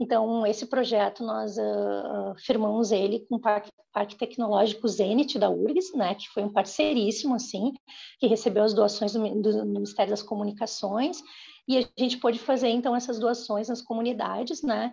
Então, 0.00 0.44
esse 0.44 0.66
projeto 0.66 1.22
nós 1.22 1.56
uh, 1.56 2.34
firmamos 2.44 2.90
ele 2.90 3.20
com 3.28 3.36
o 3.36 3.40
Parque, 3.40 3.70
Parque 3.92 4.16
Tecnológico 4.16 4.86
Zenit 4.88 5.38
da 5.38 5.50
URGS, 5.50 5.92
né, 5.94 6.14
que 6.14 6.28
foi 6.28 6.42
um 6.42 6.52
parceiríssimo, 6.52 7.34
assim, 7.34 7.72
que 8.18 8.26
recebeu 8.26 8.64
as 8.64 8.74
doações 8.74 9.12
do, 9.12 9.20
do 9.42 9.66
Ministério 9.66 10.10
das 10.10 10.22
Comunicações, 10.22 11.22
e 11.66 11.78
a 11.78 11.88
gente 11.98 12.18
pôde 12.18 12.38
fazer, 12.38 12.68
então, 12.68 12.96
essas 12.96 13.18
doações 13.18 13.68
nas 13.68 13.82
comunidades, 13.82 14.62
né, 14.62 14.92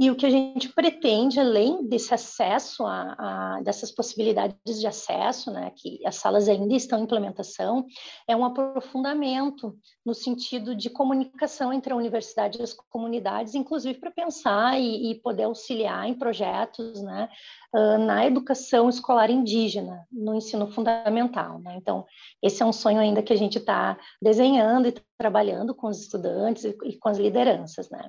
e 0.00 0.12
o 0.12 0.14
que 0.14 0.26
a 0.26 0.30
gente 0.30 0.68
pretende, 0.68 1.40
além 1.40 1.84
desse 1.88 2.14
acesso, 2.14 2.86
a, 2.86 3.16
a, 3.18 3.60
dessas 3.62 3.90
possibilidades 3.90 4.78
de 4.78 4.86
acesso, 4.86 5.50
né, 5.50 5.72
que 5.74 6.06
as 6.06 6.14
salas 6.14 6.48
ainda 6.48 6.72
estão 6.72 7.00
em 7.00 7.02
implementação, 7.02 7.84
é 8.28 8.36
um 8.36 8.44
aprofundamento 8.44 9.76
no 10.06 10.14
sentido 10.14 10.72
de 10.76 10.88
comunicação 10.88 11.72
entre 11.72 11.92
a 11.92 11.96
universidade 11.96 12.60
e 12.60 12.62
as 12.62 12.72
comunidades, 12.72 13.56
inclusive 13.56 13.98
para 13.98 14.12
pensar 14.12 14.78
e, 14.78 15.10
e, 15.10 15.14
poder 15.16 15.44
auxiliar 15.44 16.08
em 16.08 16.14
projetos 16.14 17.02
né, 17.02 17.28
uh, 17.74 17.98
na 17.98 18.24
educação 18.24 18.88
escolar 18.88 19.30
indígena, 19.30 20.06
no 20.12 20.32
ensino 20.32 20.68
fundamental. 20.68 21.58
Né? 21.58 21.74
Então, 21.76 22.06
esse 22.40 22.62
é 22.62 22.66
um 22.66 22.72
sonho 22.72 23.00
ainda 23.00 23.20
que 23.20 23.32
a 23.32 23.36
gente 23.36 23.58
está 23.58 23.98
desenhando 24.22 24.86
e 24.86 24.94
trabalhando 25.18 25.74
com 25.74 25.88
os 25.88 26.00
estudantes 26.00 26.62
e, 26.62 26.76
e 26.84 26.96
com 26.96 27.08
as 27.08 27.18
lideranças. 27.18 27.90
Né? 27.90 28.08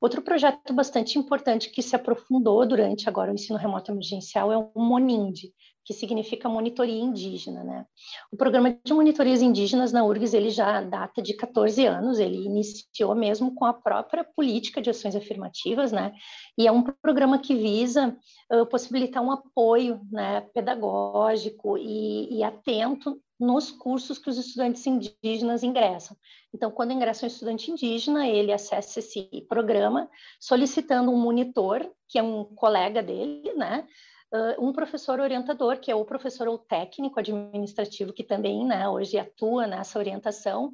Outro 0.00 0.22
projeto 0.22 0.72
bastante 0.72 1.18
importante 1.18 1.70
que 1.70 1.82
se 1.82 1.94
aprofundou 1.94 2.66
durante 2.66 3.08
agora 3.08 3.30
o 3.30 3.34
ensino 3.34 3.58
remoto 3.58 3.92
emergencial 3.92 4.50
é 4.50 4.56
o 4.56 4.70
MONIND, 4.74 5.52
que 5.84 5.92
significa 5.92 6.48
monitoria 6.48 7.00
indígena, 7.00 7.64
né? 7.64 7.86
O 8.32 8.36
programa 8.36 8.78
de 8.82 8.94
monitorias 8.94 9.42
indígenas 9.42 9.92
na 9.92 10.04
URGS, 10.04 10.34
ele 10.34 10.50
já 10.50 10.80
data 10.80 11.20
de 11.20 11.34
14 11.34 11.84
anos, 11.84 12.18
ele 12.18 12.44
iniciou 12.44 13.14
mesmo 13.14 13.54
com 13.54 13.64
a 13.64 13.74
própria 13.74 14.24
política 14.24 14.80
de 14.80 14.88
ações 14.88 15.16
afirmativas, 15.16 15.92
né? 15.92 16.12
E 16.56 16.66
é 16.66 16.72
um 16.72 16.82
programa 16.82 17.38
que 17.38 17.54
visa 17.54 18.16
uh, 18.52 18.64
possibilitar 18.66 19.22
um 19.22 19.32
apoio, 19.32 20.00
né, 20.10 20.42
pedagógico 20.54 21.76
e, 21.76 22.38
e 22.38 22.42
atento 22.42 23.20
nos 23.40 23.70
cursos 23.70 24.18
que 24.18 24.28
os 24.28 24.36
estudantes 24.36 24.86
indígenas 24.86 25.62
ingressam. 25.62 26.14
Então, 26.54 26.70
quando 26.70 26.92
ingressa 26.92 27.24
um 27.24 27.28
estudante 27.28 27.70
indígena, 27.70 28.28
ele 28.28 28.52
acessa 28.52 28.98
esse 28.98 29.24
programa 29.48 30.10
solicitando 30.38 31.10
um 31.10 31.16
monitor, 31.16 31.90
que 32.06 32.18
é 32.18 32.22
um 32.22 32.44
colega 32.44 33.02
dele, 33.02 33.54
né? 33.54 33.86
Uh, 34.32 34.68
um 34.68 34.72
professor 34.72 35.18
orientador, 35.18 35.78
que 35.78 35.90
é 35.90 35.94
o 35.94 36.04
professor 36.04 36.46
ou 36.46 36.58
técnico 36.58 37.18
administrativo, 37.18 38.12
que 38.12 38.22
também 38.22 38.64
né, 38.64 38.88
hoje 38.88 39.18
atua 39.18 39.66
nessa 39.66 39.98
orientação, 39.98 40.72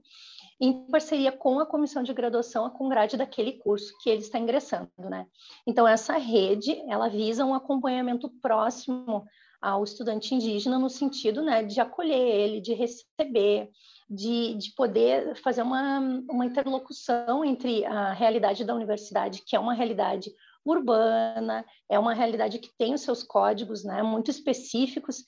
em 0.61 0.87
parceria 0.91 1.33
com 1.33 1.59
a 1.59 1.65
comissão 1.65 2.03
de 2.03 2.13
graduação, 2.13 2.67
a 2.67 2.71
Congrade 2.71 3.17
daquele 3.17 3.53
curso 3.53 3.95
que 4.03 4.11
ele 4.11 4.21
está 4.21 4.39
ingressando. 4.39 4.91
Né? 4.99 5.27
Então, 5.67 5.89
essa 5.89 6.19
rede, 6.19 6.79
ela 6.89 7.09
visa 7.09 7.47
um 7.47 7.55
acompanhamento 7.55 8.29
próximo 8.43 9.25
ao 9.61 9.85
estudante 9.85 10.35
indígena 10.35 10.79
no 10.79 10.91
sentido 10.91 11.43
né, 11.43 11.63
de 11.63 11.81
acolher 11.81 12.19
ele, 12.19 12.61
de 12.61 12.75
receber, 12.75 13.71
de, 14.09 14.55
de 14.55 14.75
poder 14.75 15.35
fazer 15.37 15.63
uma, 15.63 15.99
uma 16.31 16.47
interlocução 16.47 17.45
entre 17.45 17.85
a 17.85 18.13
realidade 18.13 18.65
da 18.65 18.75
universidade, 18.75 19.43
que 19.45 19.57
é 19.57 19.61
uma 19.61 19.75
realidade 19.75 20.31
urbana, 20.65 21.65
é 21.89 21.99
uma 21.99 22.13
realidade 22.13 22.59
que 22.59 22.71
tem 22.77 22.93
os 22.93 23.01
seus 23.01 23.23
códigos 23.23 23.85
né, 23.85 24.03
muito 24.03 24.31
específicos 24.31 25.23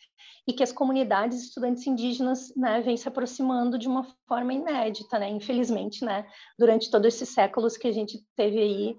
e 0.46 0.52
que 0.52 0.62
as 0.62 0.72
comunidades 0.72 1.44
estudantes 1.44 1.86
indígenas 1.86 2.52
né, 2.56 2.80
vêm 2.80 2.96
se 2.96 3.06
aproximando 3.06 3.78
de 3.78 3.86
uma 3.86 4.04
forma 4.26 4.52
inédita, 4.52 5.18
né, 5.18 5.28
infelizmente, 5.28 6.04
né, 6.04 6.26
durante 6.58 6.90
todos 6.90 7.06
esses 7.06 7.28
séculos 7.28 7.76
que 7.76 7.86
a 7.86 7.92
gente 7.92 8.18
teve 8.34 8.58
aí 8.58 8.96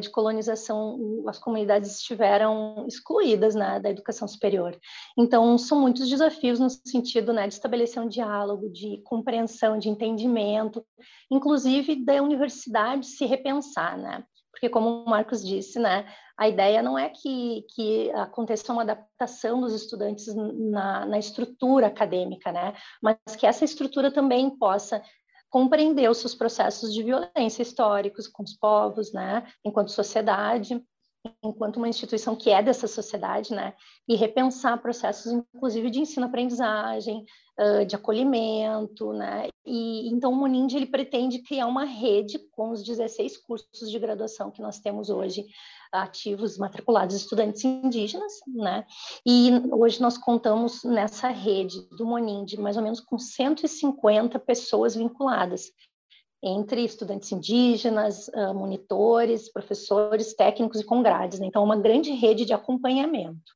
de 0.00 0.10
colonização, 0.10 1.24
as 1.28 1.38
comunidades 1.38 1.96
estiveram 1.98 2.86
excluídas 2.88 3.54
né, 3.54 3.78
da 3.80 3.90
educação 3.90 4.26
superior. 4.26 4.78
Então, 5.18 5.56
são 5.58 5.80
muitos 5.80 6.08
desafios 6.08 6.58
no 6.58 6.68
sentido 6.70 7.32
né, 7.32 7.46
de 7.46 7.54
estabelecer 7.54 8.02
um 8.02 8.08
diálogo, 8.08 8.68
de 8.70 9.00
compreensão, 9.04 9.78
de 9.78 9.88
entendimento, 9.88 10.84
inclusive 11.30 12.04
da 12.04 12.22
universidade 12.22 13.06
se 13.06 13.24
repensar, 13.26 13.96
né? 13.96 14.24
Porque, 14.50 14.68
como 14.68 15.04
o 15.04 15.08
Marcos 15.08 15.46
disse, 15.46 15.78
né, 15.78 16.06
a 16.36 16.48
ideia 16.48 16.82
não 16.82 16.98
é 16.98 17.08
que, 17.08 17.64
que 17.74 18.10
aconteça 18.12 18.72
uma 18.72 18.82
adaptação 18.82 19.60
dos 19.60 19.72
estudantes 19.72 20.26
na, 20.34 21.06
na 21.06 21.18
estrutura 21.18 21.86
acadêmica, 21.86 22.50
né? 22.50 22.74
Mas 23.00 23.16
que 23.38 23.46
essa 23.46 23.64
estrutura 23.64 24.10
também 24.10 24.50
possa 24.50 25.02
compreender 25.50 26.08
os 26.08 26.18
seus 26.18 26.34
processos 26.34 26.94
de 26.94 27.02
violência 27.02 27.62
históricos 27.62 28.28
com 28.28 28.42
os 28.42 28.54
povos, 28.54 29.12
né, 29.12 29.46
enquanto 29.64 29.90
sociedade, 29.90 30.82
enquanto 31.42 31.76
uma 31.76 31.88
instituição 31.88 32.34
que 32.34 32.50
é 32.50 32.62
dessa 32.62 32.86
sociedade, 32.86 33.52
né, 33.54 33.74
e 34.08 34.16
repensar 34.16 34.80
processos, 34.80 35.32
inclusive 35.32 35.90
de 35.90 36.00
ensino-aprendizagem, 36.00 37.24
de 37.86 37.94
acolhimento, 37.94 39.12
né, 39.12 39.50
e 39.66 40.08
então 40.08 40.32
o 40.32 40.34
Munind 40.34 40.72
ele 40.72 40.86
pretende 40.86 41.42
criar 41.42 41.66
uma 41.66 41.84
rede 41.84 42.38
com 42.52 42.70
os 42.70 42.82
16 42.82 43.36
cursos 43.36 43.90
de 43.90 43.98
graduação 43.98 44.50
que 44.50 44.62
nós 44.62 44.78
temos 44.78 45.10
hoje 45.10 45.44
ativos 45.92 46.56
matriculados 46.56 47.14
estudantes 47.14 47.64
indígenas, 47.64 48.32
né? 48.46 48.86
E 49.26 49.50
hoje 49.72 50.00
nós 50.00 50.16
contamos 50.16 50.82
nessa 50.84 51.28
rede 51.28 51.82
do 51.90 52.06
Monind 52.06 52.54
mais 52.54 52.76
ou 52.76 52.82
menos 52.82 53.00
com 53.00 53.18
150 53.18 54.38
pessoas 54.38 54.94
vinculadas 54.94 55.70
entre 56.42 56.84
estudantes 56.84 57.30
indígenas, 57.32 58.30
monitores, 58.54 59.52
professores, 59.52 60.34
técnicos 60.34 60.80
e 60.80 60.84
congrades. 60.84 61.38
Né? 61.38 61.46
Então, 61.46 61.62
uma 61.62 61.76
grande 61.76 62.12
rede 62.12 62.44
de 62.44 62.52
acompanhamento. 62.52 63.52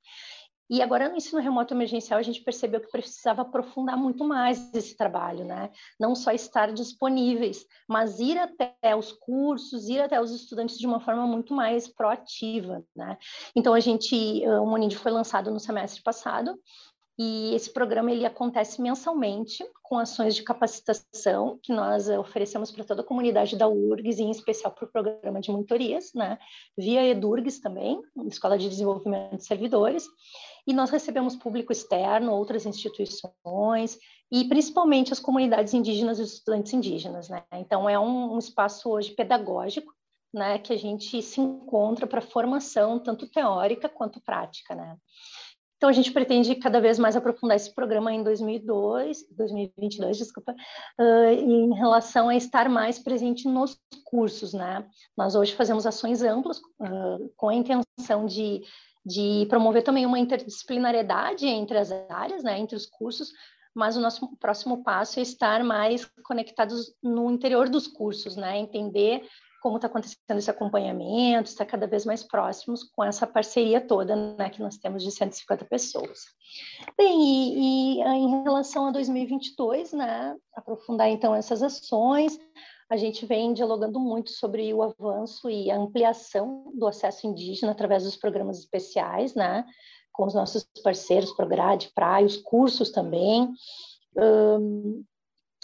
E 0.70 0.80
agora 0.80 1.10
no 1.10 1.16
ensino 1.16 1.42
remoto 1.42 1.74
emergencial 1.74 2.18
a 2.18 2.22
gente 2.22 2.40
percebeu 2.40 2.80
que 2.80 2.90
precisava 2.90 3.42
aprofundar 3.42 3.98
muito 3.98 4.24
mais 4.24 4.72
esse 4.74 4.96
trabalho, 4.96 5.44
né? 5.44 5.70
Não 6.00 6.14
só 6.14 6.32
estar 6.32 6.72
disponíveis, 6.72 7.66
mas 7.86 8.18
ir 8.18 8.38
até 8.38 8.96
os 8.96 9.12
cursos, 9.12 9.90
ir 9.90 10.00
até 10.00 10.18
os 10.18 10.30
estudantes 10.30 10.78
de 10.78 10.86
uma 10.86 11.00
forma 11.00 11.26
muito 11.26 11.52
mais 11.52 11.86
proativa, 11.86 12.82
né? 12.96 13.18
Então 13.54 13.74
a 13.74 13.80
gente, 13.80 14.42
o 14.46 14.64
Monind 14.64 14.94
foi 14.94 15.12
lançado 15.12 15.50
no 15.50 15.60
semestre 15.60 16.02
passado 16.02 16.58
e 17.16 17.55
esse 17.55 17.70
programa 17.72 18.11
ele 18.11 18.27
acontece 18.27 18.83
mensalmente 18.83 19.64
com 19.83 19.98
ações 19.98 20.35
de 20.35 20.42
capacitação 20.42 21.61
que 21.62 21.72
nós 21.72 22.09
oferecemos 22.09 22.72
para 22.72 22.85
toda 22.85 23.03
a 23.03 23.05
comunidade 23.05 23.57
da 23.57 23.68
URGS, 23.68 24.18
em 24.18 24.31
especial 24.31 24.72
para 24.72 24.85
o 24.85 24.90
programa 24.90 25.40
de 25.40 25.50
monitorias, 25.53 26.12
né? 26.12 26.38
via 26.77 27.05
EDURGS 27.05 27.61
também, 27.61 28.03
Escola 28.27 28.59
de 28.59 28.68
Desenvolvimento 28.68 29.37
de 29.37 29.44
Servidores, 29.44 30.09
e 30.66 30.72
nós 30.72 30.90
recebemos 30.90 31.37
público 31.37 31.70
externo, 31.70 32.33
outras 32.33 32.66
instituições, 32.66 33.98
e 34.33 34.44
principalmente 34.48 35.12
as 35.12 35.20
comunidades 35.20 35.72
indígenas 35.72 36.18
e 36.18 36.22
os 36.22 36.33
estudantes 36.33 36.72
indígenas. 36.72 37.29
Né? 37.29 37.44
Então, 37.53 37.88
é 37.88 37.96
um, 37.98 38.35
um 38.35 38.38
espaço 38.38 38.90
hoje 38.90 39.12
pedagógico, 39.12 39.92
né, 40.33 40.59
que 40.59 40.72
a 40.72 40.77
gente 40.77 41.22
se 41.22 41.40
encontra 41.40 42.09
para 42.09 42.20
formação, 42.20 42.98
tanto 42.98 43.29
teórica 43.29 43.88
quanto 43.88 44.20
prática. 44.20 44.74
Né? 44.74 44.96
Então, 45.84 45.90
a 45.90 45.92
gente 45.92 46.12
pretende 46.12 46.54
cada 46.54 46.80
vez 46.80 46.98
mais 46.98 47.14
aprofundar 47.14 47.58
esse 47.58 47.74
programa 47.74 48.10
em 48.10 48.22
2002, 48.22 49.26
2022, 49.36 50.16
desculpa, 50.16 50.56
uh, 50.98 51.28
em 51.28 51.74
relação 51.74 52.30
a 52.30 52.34
estar 52.34 52.70
mais 52.70 52.98
presente 52.98 53.46
nos 53.46 53.78
cursos, 54.02 54.54
né? 54.54 54.88
Nós 55.14 55.34
hoje 55.34 55.54
fazemos 55.54 55.86
ações 55.86 56.22
amplas 56.22 56.56
uh, 56.56 57.30
com 57.36 57.50
a 57.50 57.54
intenção 57.54 58.24
de, 58.24 58.62
de 59.04 59.44
promover 59.50 59.82
também 59.82 60.06
uma 60.06 60.18
interdisciplinariedade 60.18 61.46
entre 61.46 61.76
as 61.76 61.92
áreas, 62.08 62.42
né, 62.42 62.58
entre 62.58 62.76
os 62.76 62.86
cursos, 62.86 63.30
mas 63.74 63.94
o 63.94 64.00
nosso 64.00 64.34
próximo 64.38 64.82
passo 64.82 65.18
é 65.18 65.22
estar 65.22 65.62
mais 65.62 66.10
conectados 66.24 66.94
no 67.02 67.30
interior 67.30 67.68
dos 67.68 67.86
cursos, 67.86 68.36
né, 68.36 68.58
entender 68.58 69.22
como 69.64 69.77
está 69.77 69.87
acontecendo 69.88 70.37
esse 70.37 70.50
acompanhamento, 70.50 71.48
está 71.48 71.64
cada 71.64 71.87
vez 71.87 72.05
mais 72.05 72.22
próximos 72.22 72.85
com 72.85 73.03
essa 73.03 73.27
parceria 73.27 73.81
toda 73.81 74.14
né, 74.14 74.50
que 74.50 74.61
nós 74.61 74.77
temos 74.77 75.03
de 75.03 75.11
150 75.11 75.64
pessoas. 75.64 76.20
Bem, 76.98 77.18
e, 77.18 77.98
e 77.98 78.03
em 78.03 78.42
relação 78.42 78.88
a 78.88 78.90
2022, 78.90 79.94
né, 79.94 80.37
aprofundar 80.55 81.09
então 81.09 81.35
essas 81.35 81.62
ações, 81.62 82.38
a 82.90 82.98
gente 82.98 83.24
vem 83.24 83.55
dialogando 83.55 83.98
muito 83.98 84.33
sobre 84.33 84.74
o 84.74 84.83
avanço 84.83 85.48
e 85.48 85.70
a 85.70 85.79
ampliação 85.79 86.70
do 86.74 86.87
acesso 86.87 87.27
indígena 87.27 87.72
através 87.72 88.03
dos 88.03 88.16
programas 88.16 88.59
especiais, 88.59 89.35
né, 89.35 89.64
com 90.12 90.27
os 90.27 90.35
nossos 90.35 90.68
parceiros, 90.83 91.33
Prograde, 91.33 91.90
Praia, 91.94 92.27
os 92.27 92.37
cursos 92.37 92.90
também. 92.90 93.50
Um, 94.14 95.03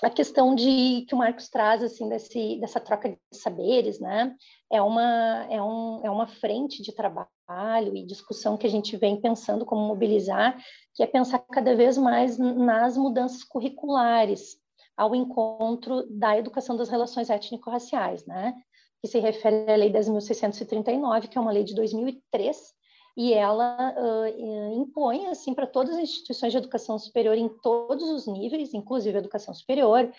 a 0.02 0.10
questão 0.10 0.54
de 0.54 1.04
que 1.06 1.14
o 1.14 1.18
Marcos 1.18 1.48
traz 1.48 1.82
assim 1.82 2.08
desse, 2.08 2.58
dessa 2.60 2.80
troca 2.80 3.10
de 3.10 3.18
saberes, 3.32 4.00
né? 4.00 4.34
É 4.72 4.80
uma 4.80 5.46
é, 5.50 5.62
um, 5.62 6.00
é 6.02 6.10
uma 6.10 6.26
frente 6.26 6.82
de 6.82 6.92
trabalho 6.92 7.96
e 7.96 8.06
discussão 8.06 8.56
que 8.56 8.66
a 8.66 8.70
gente 8.70 8.96
vem 8.96 9.20
pensando 9.20 9.66
como 9.66 9.86
mobilizar, 9.86 10.56
que 10.94 11.02
é 11.02 11.06
pensar 11.06 11.38
cada 11.40 11.74
vez 11.74 11.98
mais 11.98 12.38
nas 12.38 12.96
mudanças 12.96 13.44
curriculares 13.44 14.56
ao 14.96 15.14
encontro 15.14 16.06
da 16.10 16.36
educação 16.36 16.76
das 16.76 16.88
relações 16.88 17.30
étnico-raciais, 17.30 18.24
né? 18.26 18.54
Que 19.02 19.08
se 19.08 19.18
refere 19.18 19.70
à 19.70 19.76
Lei 19.76 19.90
10.639, 19.90 21.28
que 21.28 21.38
é 21.38 21.40
uma 21.40 21.52
lei 21.52 21.64
de 21.64 21.74
2003, 21.74 22.74
e 23.16 23.32
ela 23.32 23.94
uh, 23.96 24.74
impõe 24.74 25.26
assim 25.26 25.54
para 25.54 25.66
todas 25.66 25.96
as 25.96 26.02
instituições 26.02 26.52
de 26.52 26.58
educação 26.58 26.98
superior 26.98 27.36
em 27.36 27.48
todos 27.48 28.08
os 28.08 28.26
níveis, 28.26 28.74
inclusive 28.74 29.16
a 29.16 29.20
educação 29.20 29.52
superior, 29.52 30.10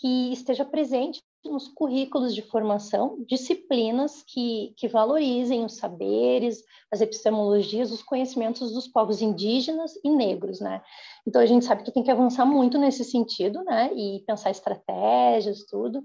que 0.00 0.32
esteja 0.32 0.64
presente 0.64 1.22
nos 1.44 1.68
currículos 1.68 2.34
de 2.34 2.42
formação 2.42 3.24
disciplinas 3.26 4.22
que, 4.22 4.74
que 4.76 4.88
valorizem 4.88 5.64
os 5.64 5.74
saberes, 5.74 6.62
as 6.90 7.00
epistemologias, 7.00 7.90
os 7.90 8.02
conhecimentos 8.02 8.72
dos 8.72 8.88
povos 8.88 9.22
indígenas 9.22 9.94
e 10.04 10.10
negros, 10.10 10.60
né? 10.60 10.82
Então 11.26 11.40
a 11.40 11.46
gente 11.46 11.64
sabe 11.64 11.82
que 11.82 11.92
tem 11.92 12.02
que 12.02 12.10
avançar 12.10 12.44
muito 12.44 12.78
nesse 12.78 13.04
sentido, 13.04 13.62
né? 13.64 13.90
E 13.94 14.20
pensar 14.26 14.50
estratégias, 14.50 15.64
tudo. 15.64 16.02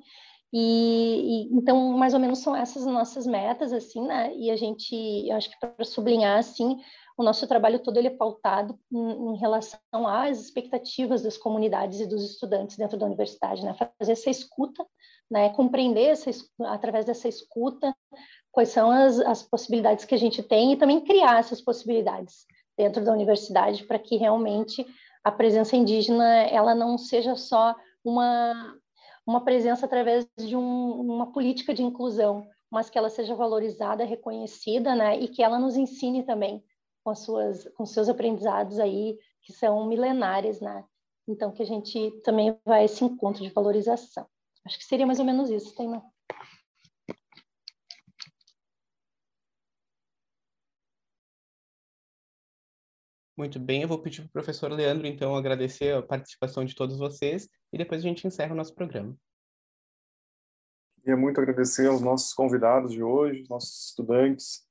E, 0.55 1.47
e, 1.49 1.55
então, 1.55 1.97
mais 1.97 2.13
ou 2.13 2.19
menos 2.19 2.37
são 2.37 2.55
essas 2.55 2.85
nossas 2.85 3.25
metas, 3.25 3.73
assim, 3.73 4.05
né? 4.05 4.31
E 4.35 4.51
a 4.51 4.55
gente, 4.55 4.95
eu 5.27 5.35
acho 5.35 5.49
que 5.49 5.57
para 5.59 5.83
sublinhar, 5.83 6.37
assim, 6.37 6.79
o 7.17 7.23
nosso 7.23 7.47
trabalho 7.47 7.79
todo 7.79 7.97
ele 7.97 8.09
é 8.09 8.15
pautado 8.15 8.77
em, 8.91 9.33
em, 9.33 9.37
relação 9.37 9.79
às 10.07 10.39
expectativas 10.39 11.23
das 11.23 11.37
comunidades 11.37 11.99
e 11.99 12.05
dos 12.05 12.23
estudantes 12.23 12.77
dentro 12.77 12.97
da 12.97 13.05
universidade, 13.07 13.65
né? 13.65 13.73
Fazer 13.73 14.11
essa 14.11 14.29
escuta, 14.29 14.85
né? 15.29 15.49
Compreender 15.49 16.09
essa, 16.09 16.29
através 16.65 17.05
dessa 17.05 17.27
escuta 17.27 17.95
quais 18.51 18.69
são 18.69 18.91
as, 18.91 19.19
as 19.21 19.41
possibilidades 19.41 20.05
que 20.05 20.13
a 20.13 20.19
gente 20.19 20.43
tem 20.43 20.73
e 20.73 20.77
também 20.77 21.01
criar 21.01 21.39
essas 21.39 21.61
possibilidades 21.61 22.45
dentro 22.77 23.03
da 23.03 23.11
universidade 23.11 23.83
para 23.85 23.97
que 23.97 24.17
realmente 24.17 24.85
a 25.23 25.31
presença 25.31 25.75
indígena 25.75 26.43
ela 26.43 26.75
não 26.75 26.95
seja 26.95 27.35
só 27.35 27.75
uma 28.05 28.77
uma 29.25 29.43
presença 29.43 29.86
através 29.86 30.27
de 30.38 30.55
um, 30.55 31.01
uma 31.01 31.31
política 31.31 31.73
de 31.73 31.83
inclusão, 31.83 32.47
mas 32.69 32.89
que 32.89 32.97
ela 32.97 33.09
seja 33.09 33.36
valorizada, 33.36 34.03
reconhecida, 34.03 34.95
né, 34.95 35.19
e 35.19 35.27
que 35.27 35.43
ela 35.43 35.59
nos 35.59 35.75
ensine 35.75 36.23
também 36.23 36.63
com 37.03 37.09
as 37.12 37.19
suas, 37.19 37.67
com 37.75 37.86
seus 37.86 38.09
aprendizados 38.09 38.79
aí 38.79 39.17
que 39.41 39.53
são 39.53 39.86
milenares, 39.86 40.62
né? 40.62 40.86
Então 41.27 41.51
que 41.51 41.62
a 41.62 41.65
gente 41.65 42.12
também 42.23 42.57
vai 42.65 42.81
a 42.81 42.83
esse 42.86 43.03
encontro 43.03 43.43
de 43.43 43.49
valorização. 43.49 44.25
Acho 44.65 44.77
que 44.77 44.86
seria 44.86 45.05
mais 45.05 45.19
ou 45.19 45.25
menos 45.25 45.49
isso, 45.49 45.75
tem 45.75 45.88
não? 45.88 46.12
Muito 53.36 53.60
bem, 53.60 53.82
eu 53.82 53.88
vou 53.88 54.00
pedir 54.00 54.22
para 54.22 54.28
o 54.28 54.32
professor 54.32 54.72
Leandro, 54.72 55.08
então, 55.08 55.36
agradecer 55.36 55.96
a 55.96 56.04
participação 56.04 56.63
de 56.63 56.76
todos 56.76 57.00
vocês 57.00 57.50
e 57.72 57.78
depois 57.80 58.02
a 58.02 58.08
gente 58.08 58.28
encerra 58.28 58.54
o 58.54 58.56
nosso 58.56 58.76
programa. 58.76 59.17
Queria 60.98 61.17
muito 61.17 61.41
agradecer 61.41 61.88
aos 61.88 62.00
nossos 62.00 62.32
convidados 62.32 62.91
de 62.91 63.02
hoje, 63.02 63.43
nossos 63.50 63.88
estudantes 63.88 64.62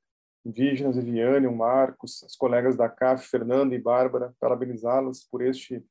indígenas, 0.44 0.96
Viviane, 0.96 1.48
o 1.48 1.56
Marcos, 1.56 2.22
as 2.22 2.36
colegas 2.36 2.76
da 2.76 2.88
CAF, 2.88 3.26
Fernanda 3.26 3.74
e 3.74 3.80
Bárbara, 3.80 4.32
parabenizá-las 4.38 5.24
por 5.24 5.42
este 5.42 5.84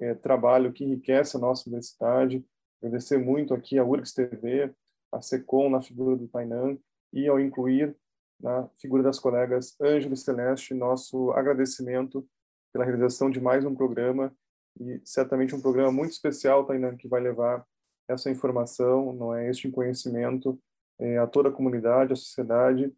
eh, 0.00 0.14
trabalho 0.14 0.72
que 0.72 0.84
enriquece 0.84 1.36
a 1.36 1.40
nossa 1.40 1.68
universidade. 1.68 2.44
Agradecer 2.82 3.18
muito 3.18 3.54
aqui 3.54 3.78
a 3.78 3.84
URGS 3.84 4.12
TV, 4.12 4.74
a 5.12 5.22
SECOM 5.22 5.70
na 5.70 5.80
figura 5.80 6.16
do 6.16 6.28
Tainan 6.28 6.76
e 7.12 7.28
ao 7.28 7.38
incluir 7.38 7.96
na 8.40 8.68
figura 8.80 9.02
das 9.02 9.18
colegas 9.18 9.74
Ângela 9.80 10.14
e 10.14 10.16
Celeste, 10.16 10.74
nosso 10.74 11.30
agradecimento 11.32 12.26
pela 12.72 12.84
realização 12.84 13.30
de 13.30 13.40
mais 13.40 13.64
um 13.64 13.74
programa. 13.74 14.34
E 14.78 15.00
certamente 15.04 15.54
um 15.54 15.60
programa 15.60 15.90
muito 15.90 16.12
especial, 16.12 16.66
Tainan, 16.66 16.96
que 16.96 17.08
vai 17.08 17.20
levar 17.20 17.64
essa 18.08 18.30
informação, 18.30 19.12
não 19.12 19.34
é? 19.34 19.48
Este 19.48 19.70
conhecimento 19.70 20.60
é, 20.98 21.18
a 21.18 21.26
toda 21.26 21.48
a 21.48 21.52
comunidade, 21.52 22.12
a 22.12 22.16
sociedade 22.16 22.92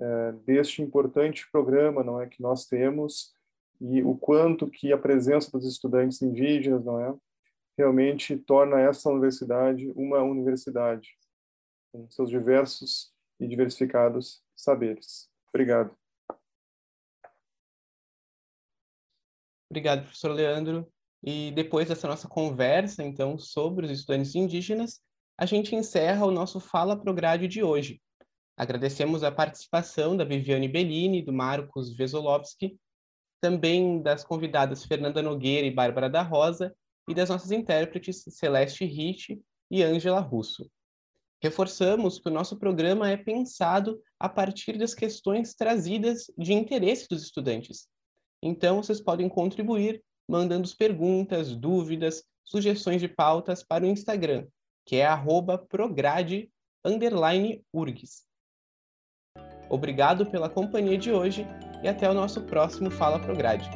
é, 0.00 0.32
deste 0.44 0.82
importante 0.82 1.50
programa, 1.50 2.04
não 2.04 2.20
é? 2.20 2.26
Que 2.26 2.42
nós 2.42 2.66
temos 2.66 3.34
e 3.80 4.02
o 4.02 4.16
quanto 4.16 4.70
que 4.70 4.92
a 4.92 4.98
presença 4.98 5.50
dos 5.50 5.66
estudantes 5.66 6.22
indígenas, 6.22 6.84
não 6.84 7.00
é, 7.00 7.14
realmente 7.76 8.36
torna 8.36 8.80
essa 8.80 9.10
universidade 9.10 9.90
uma 9.96 10.22
universidade 10.22 11.10
com 11.92 12.08
seus 12.10 12.30
diversos 12.30 13.12
e 13.40 13.48
diversificados 13.48 14.43
saberes. 14.56 15.28
Obrigado. 15.48 15.96
Obrigado, 19.70 20.02
professor 20.02 20.30
Leandro. 20.30 20.88
E 21.22 21.50
depois 21.52 21.88
dessa 21.88 22.06
nossa 22.06 22.28
conversa, 22.28 23.02
então, 23.02 23.38
sobre 23.38 23.86
os 23.86 23.90
estudantes 23.90 24.34
indígenas, 24.34 25.00
a 25.38 25.46
gente 25.46 25.74
encerra 25.74 26.26
o 26.26 26.30
nosso 26.30 26.60
Fala 26.60 26.96
Prograde 27.00 27.48
de 27.48 27.62
hoje. 27.62 28.00
Agradecemos 28.56 29.24
a 29.24 29.32
participação 29.32 30.16
da 30.16 30.24
Viviane 30.24 30.68
Bellini, 30.68 31.22
do 31.22 31.32
Marcos 31.32 31.96
Vesolovski, 31.96 32.78
também 33.40 34.00
das 34.00 34.22
convidadas 34.22 34.84
Fernanda 34.84 35.20
Nogueira 35.20 35.66
e 35.66 35.70
Bárbara 35.70 36.08
da 36.08 36.22
Rosa, 36.22 36.74
e 37.08 37.14
das 37.14 37.28
nossas 37.28 37.50
intérpretes 37.50 38.24
Celeste 38.28 38.84
Rich 38.84 39.40
e 39.70 39.82
Ângela 39.82 40.20
Russo. 40.20 40.70
Reforçamos 41.44 42.18
que 42.18 42.26
o 42.30 42.32
nosso 42.32 42.56
programa 42.56 43.10
é 43.10 43.18
pensado 43.18 44.00
a 44.18 44.30
partir 44.30 44.78
das 44.78 44.94
questões 44.94 45.52
trazidas 45.54 46.32
de 46.38 46.54
interesse 46.54 47.06
dos 47.06 47.22
estudantes. 47.22 47.86
Então, 48.42 48.82
vocês 48.82 48.98
podem 48.98 49.28
contribuir 49.28 50.02
mandando 50.26 50.66
perguntas, 50.74 51.54
dúvidas, 51.54 52.24
sugestões 52.42 52.98
de 52.98 53.08
pautas 53.08 53.62
para 53.62 53.84
o 53.84 53.86
Instagram, 53.86 54.46
que 54.86 54.96
é 54.96 55.04
prograde_urgs. 55.68 56.48
Obrigado 59.68 60.24
pela 60.24 60.48
companhia 60.48 60.96
de 60.96 61.12
hoje 61.12 61.46
e 61.82 61.88
até 61.88 62.08
o 62.08 62.14
nosso 62.14 62.40
próximo 62.46 62.90
Fala 62.90 63.20
Prograde. 63.20 63.68